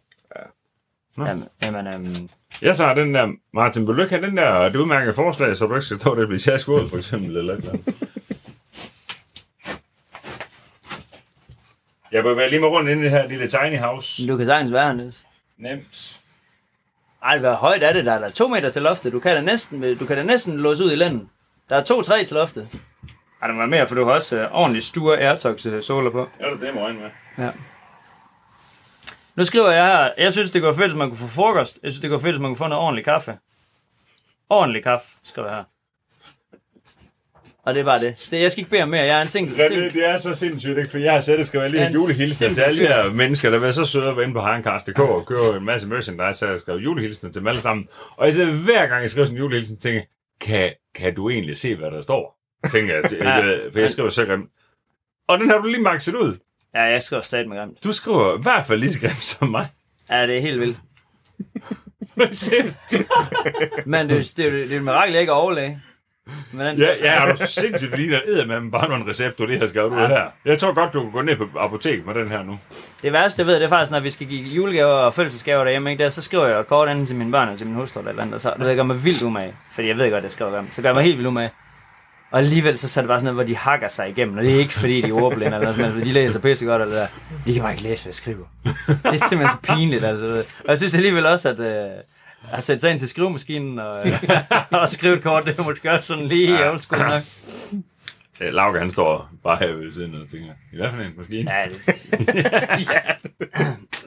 [1.18, 1.26] Nå.
[1.26, 2.30] Jamen, jamen øhm,
[2.61, 5.66] Jeg tager den der, Martin, vil du ikke have den der, det udmærkede forslag, så
[5.66, 7.95] du ikke skal stå der og blive tjasket ud, for eksempel, eller et.
[12.11, 14.28] Jeg vil være lige med rundt inde i det her lille tiny house.
[14.28, 15.24] du kan sagtens være her, Niels.
[15.57, 16.20] Nemt.
[17.24, 18.20] Ej, hvor højt er det der?
[18.20, 19.14] Der er to meter til loftet.
[19.14, 21.28] Du kan da næsten, du kan da næsten låse ud i landet.
[21.70, 22.68] Der er to-tre til loftet.
[23.41, 26.30] Ej, der var mere, for du har også øh, ordentligt store Airtox øh, soler på.
[26.39, 27.09] Ja, det er det, må jeg med.
[27.45, 27.51] Ja.
[29.36, 31.79] Nu skriver jeg her, jeg synes, det går fedt, hvis man kunne få frokost.
[31.84, 33.38] Jeg synes, det går fedt, hvis man kunne få noget ordentlig kaffe.
[34.49, 35.63] Ordentlig kaffe, skriver jeg her.
[37.65, 38.27] Og det er bare det.
[38.31, 39.01] det jeg skal ikke bede om mere.
[39.01, 39.55] Jeg er en single.
[39.57, 40.89] Ja, det, det er så sindssygt, ikke?
[40.91, 43.09] For jeg har selv det skal være lige en en julehilsen til alle de her
[43.09, 46.39] mennesker, der være så søde at være inde på Harencast.dk og købe en masse merchandise,
[46.39, 47.88] så jeg skrev julehilsen til dem alle sammen.
[48.17, 50.01] Og jeg sidder hver gang, jeg skriver sådan en julehilsen, tænker
[50.41, 52.38] kan, kan du egentlig se, hvad der står?
[52.71, 53.69] Tænker jeg, Ja.
[53.71, 54.49] for jeg skriver så grimt.
[55.27, 56.38] Og den har du lige makset ud.
[56.76, 57.84] Ja, jeg skriver sat med grimt.
[57.84, 59.67] Du skriver i hvert fald lige så grimt som mig.
[60.09, 60.80] Ja, det er helt vildt.
[63.86, 65.82] Men det, er det, jo- det er et mirakel, jeg ikke er overlæge.
[66.51, 69.67] Men den, ja, ja, er du sindssygt lige der med bare nogle recepter, det her
[69.67, 70.07] skal du Ja.
[70.07, 70.26] her.
[70.45, 72.59] Jeg tror godt, du kan gå ned på apoteket med den her nu.
[73.03, 75.91] Det værste, jeg ved, det er faktisk, når vi skal give julegaver og fødselsdagsgaver derhjemme,
[75.91, 76.03] ikke?
[76.03, 78.09] Der, så skriver jeg et kort enten til mine børn eller til min hustru eller
[78.09, 80.05] et eller andet, og så det ved jeg, gør mig vildt umage, fordi jeg ved
[80.09, 80.76] godt, at jeg skriver grimt.
[80.76, 81.51] Så gør jeg mig helt vildt umage.
[82.34, 84.43] Og alligevel så, så er det bare sådan noget, hvor de hakker sig igennem, og
[84.43, 86.95] det er ikke fordi, de er ordblinde eller noget, men de læser pisse godt eller
[86.95, 87.07] der.
[87.45, 88.45] De kan bare ikke læse, hvad jeg skriver.
[88.88, 90.43] Det er simpelthen så pinligt, altså.
[90.59, 91.89] Og jeg synes alligevel også, at øh,
[92.51, 94.13] at sætte sig ind til skrivemaskinen og, øh,
[94.81, 96.71] og skrive et kort, det er måske også sådan lige ja.
[96.71, 97.21] old school nok.
[98.39, 101.51] Ja, Lauke, han står bare her ved siden og tænker, i hvert fald en maskine.
[101.51, 101.79] Ja, det...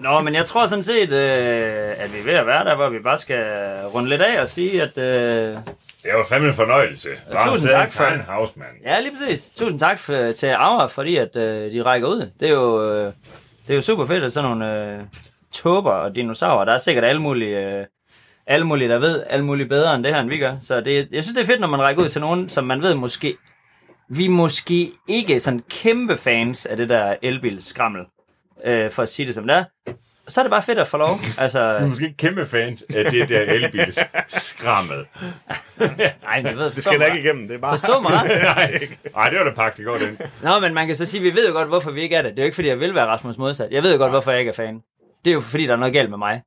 [0.00, 2.88] Nå, men jeg tror sådan set, øh, at vi er ved at være der, hvor
[2.88, 3.44] vi bare skal
[3.94, 4.98] runde lidt af og sige, at...
[4.98, 5.56] Øh,
[6.06, 7.08] Det var fandme en fornøjelse.
[7.32, 8.68] Bare tusind tak for- Tiny House, mand.
[8.84, 9.50] ja, lige præcis.
[9.50, 12.30] Tusind tak for, til Aura, fordi at øh, de rækker ud.
[12.40, 13.12] Det er jo, øh,
[13.66, 15.00] det er jo super fedt, at sådan nogle øh,
[15.52, 17.58] tåber og dinosaurer, der er sikkert alle mulige...
[17.78, 17.86] Øh,
[18.48, 20.56] alle mulige, der ved alle mulige bedre end det her, end vi gør.
[20.60, 22.82] Så det, jeg synes, det er fedt, når man rækker ud til nogen, som man
[22.82, 23.36] ved måske...
[24.10, 28.02] Vi måske ikke sådan kæmpe fans af det der elbilskrammel,
[28.64, 29.64] øh, for at sige det som det er.
[30.28, 31.18] Så er det bare fedt at få lov.
[31.38, 33.98] Altså, Du er måske ikke kæmpe fans af det der elbils
[34.28, 35.06] skrammet.
[35.78, 37.48] nej, men jeg ved, Det skal da ikke igennem.
[37.48, 37.72] Det er bare...
[37.78, 38.12] Forstå mig.
[38.42, 40.18] Nej, Ej, det var da pakket godt ind.
[40.42, 42.30] Nå, men man kan så sige, vi ved jo godt, hvorfor vi ikke er det.
[42.30, 43.68] Det er jo ikke, fordi jeg vil være Rasmus modsat.
[43.70, 44.80] Jeg ved jo godt, hvorfor jeg ikke er fan.
[45.24, 46.42] Det er jo, fordi der er noget galt med mig.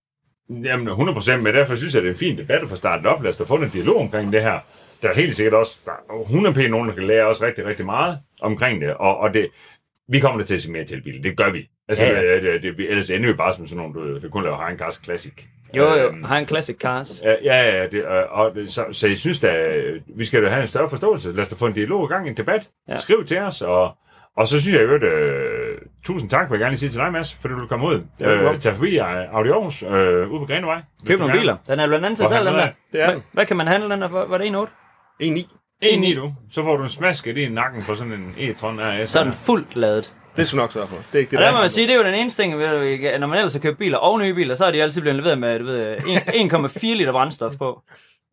[0.49, 3.21] Jamen, 100% men derfor synes jeg, det er en fin debat at få startet op.
[3.23, 4.59] Lad os da få en dialog omkring det her.
[5.01, 7.65] Der er helt sikkert også, der er 100 p nogen, der kan lære os rigtig,
[7.65, 8.93] rigtig meget omkring det.
[8.93, 9.47] Og, og det,
[10.09, 11.23] vi kommer da til at se mere til bil.
[11.23, 11.69] Det gør vi.
[11.89, 12.35] Altså, Ja, ja.
[12.35, 14.65] Det, det, det, ellers ender vi bare som sådan nogle, du ved, vi kun laver
[14.67, 15.33] Hein Cars Classic.
[15.73, 17.21] Jo, jo, Øhm, har en classic cars.
[17.23, 19.65] Ja, ja, ja det, og, og, det- så, så jeg synes da,
[20.15, 21.31] vi skal da have en større forståelse.
[21.31, 22.69] Lad os da få en dialog i gang, en debat.
[22.89, 22.95] Ja.
[22.95, 23.91] Skriv til os, og,
[24.37, 26.99] og så synes jeg jo, at øh, tusind tak, vil jeg gerne lige sige til
[26.99, 28.01] dig, Mads, fordi du vil komme ud.
[28.19, 29.89] Ja, øh, tag forbi øh, Audi Aarhus, øh,
[30.31, 30.81] ude på Grenevej.
[31.07, 31.57] Køb nogle biler.
[31.67, 32.67] Den er blandt andet til salg, den der.
[32.91, 33.23] Det er Hvad, den.
[33.31, 34.09] hvad kan man handle den der?
[34.09, 34.25] for?
[34.25, 35.23] Var det 1,8?
[35.23, 35.55] 1,9.
[35.81, 39.09] En i du, så får du en smasket i nakken på sådan en e-tron RS.
[39.09, 40.13] Så er den fuldt lavet.
[40.39, 40.95] Det skal du nok sørge for.
[40.95, 42.43] Det er ikke det, Og der der må man sige, det er jo den eneste
[42.43, 45.01] ting, ved- når man ellers har købt biler og nye biler, så er de altid
[45.01, 45.97] blevet leveret med du ved,
[46.33, 47.81] en- 1,4 liter brændstof på.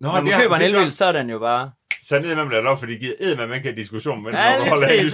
[0.00, 1.70] Nå, Når man har- køber en elbil, så er den jo bare...
[2.08, 4.32] Så ned med dem der for de giver ed med, man kan have diskussion med,
[4.32, 5.04] Ja, når du holder en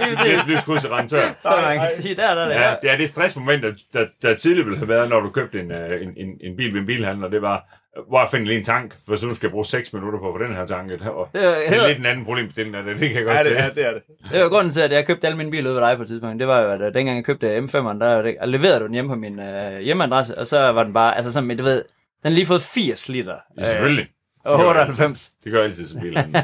[0.47, 1.17] lyskryds i rentør.
[1.41, 2.61] Så man kan sige, der, der, der.
[2.69, 5.59] Ja, det er det stressmoment, der, der, der tidligere ville have været, når du købte
[5.59, 7.27] en, øh, en, en, en bil ved en bilhandler.
[7.29, 7.65] Det var,
[8.07, 10.33] hvor jeg finder lige en tank, for så du skal bruge 6 minutter på at
[10.39, 10.91] få den her tank.
[10.91, 10.99] Og
[11.33, 13.43] Det er, det er lidt en anden problemstilling, af det, det kan jeg godt Ja,
[13.43, 13.49] se.
[13.49, 13.85] det er det.
[13.87, 14.01] Er det.
[14.31, 16.07] Det var grunden til, at jeg købte alle mine biler ude ved dig på et
[16.07, 16.39] tidspunkt.
[16.39, 19.15] Det var jo, at øh, dengang jeg købte M5'eren, der leverede du den hjemme på
[19.15, 21.83] min øh, hjemmeadresse, og så var den bare, altså sådan, men du ved, den
[22.23, 23.35] har lige fået 80 liter.
[23.59, 24.07] Ja, Selvfølgelig.
[24.47, 25.31] Øh, og 98.
[25.43, 26.41] Det gør jeg altid som bilhandler.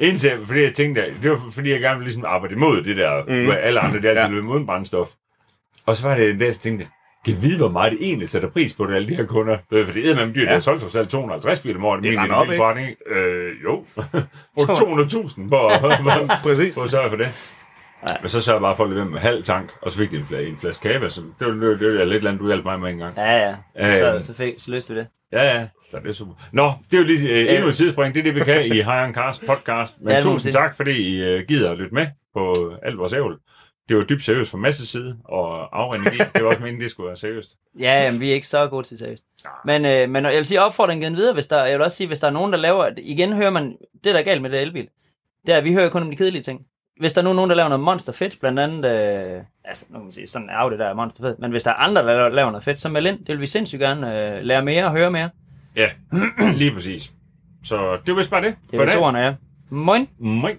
[0.00, 3.24] Indtil, fordi jeg tænkte, det var fordi jeg gerne ville ligesom arbejde imod det der,
[3.28, 3.44] mm.
[3.44, 4.28] hvor alle andre, der altid Ja.
[4.28, 4.28] ja.
[4.34, 5.08] løb uden brændstof.
[5.86, 6.90] Og så var det en dag, så tænkte jeg,
[7.24, 9.58] kan vide, hvor meget det egentlig sætter pris på det, alle de her kunder.
[9.70, 10.48] Ved, For det er med dyrt, ja.
[10.48, 10.52] Ja.
[10.52, 12.02] jeg solgte trods alt 250 biler om året.
[12.04, 12.50] Det lille op, ikke?
[12.50, 12.90] bilforretning.
[13.16, 13.84] Øh, jo.
[14.54, 15.70] Brugte 200.000 på,
[16.48, 16.74] Præcis.
[16.74, 17.54] på at sørge for det.
[18.08, 18.14] Ja.
[18.20, 20.16] Men så sørger jeg bare for at levere med halv tank, og så fik de
[20.16, 22.64] en, flaske, en flaske kage, så det var, det det var lidt andet, du hjalp
[22.64, 23.14] mig med en gang.
[23.16, 23.54] Ja, ja.
[23.78, 23.92] Øhm.
[23.92, 25.08] Så, så, fik, så løste vi det.
[25.32, 25.66] Ja, ja.
[25.90, 26.32] Så det er super.
[26.52, 28.14] Nå, det er jo lige øh, endnu et sidespring.
[28.14, 29.96] Det er det, vi kan i High Cars podcast.
[30.00, 33.38] Men Ja, tusind tak, fordi I øh, gider at lytte med på alt vores ævl.
[33.90, 37.06] Det var dybt seriøst fra Masses side, og afrenergi, det var også meningen, det skulle
[37.06, 37.56] være seriøst.
[37.80, 39.24] Ja, jamen, vi er ikke så gode til seriøst.
[39.64, 42.20] Men, øh, men jeg vil sige opfordringen videre, hvis der, jeg vil også sige, hvis
[42.20, 44.88] der er nogen, der laver, igen hører man, det der er galt med det elbil,
[45.46, 46.66] det er, vi hører kun om de kedelige ting.
[47.00, 49.98] hvis der nu er nogen, der laver noget monster fedt, blandt andet, øh, altså nu
[49.98, 52.28] kan man sige, sådan er det der monster fedt, men hvis der er andre, der
[52.28, 53.18] laver, noget fedt, så meld ind.
[53.18, 55.30] Det vil vi sindssygt gerne øh, lære mere og høre mere.
[55.76, 55.90] Ja,
[56.60, 57.12] lige præcis.
[57.64, 58.54] Så det var vist bare det.
[58.70, 58.98] Det dag.
[58.98, 59.34] ordene, ja.
[59.70, 60.08] Moin!
[60.18, 60.58] Moin.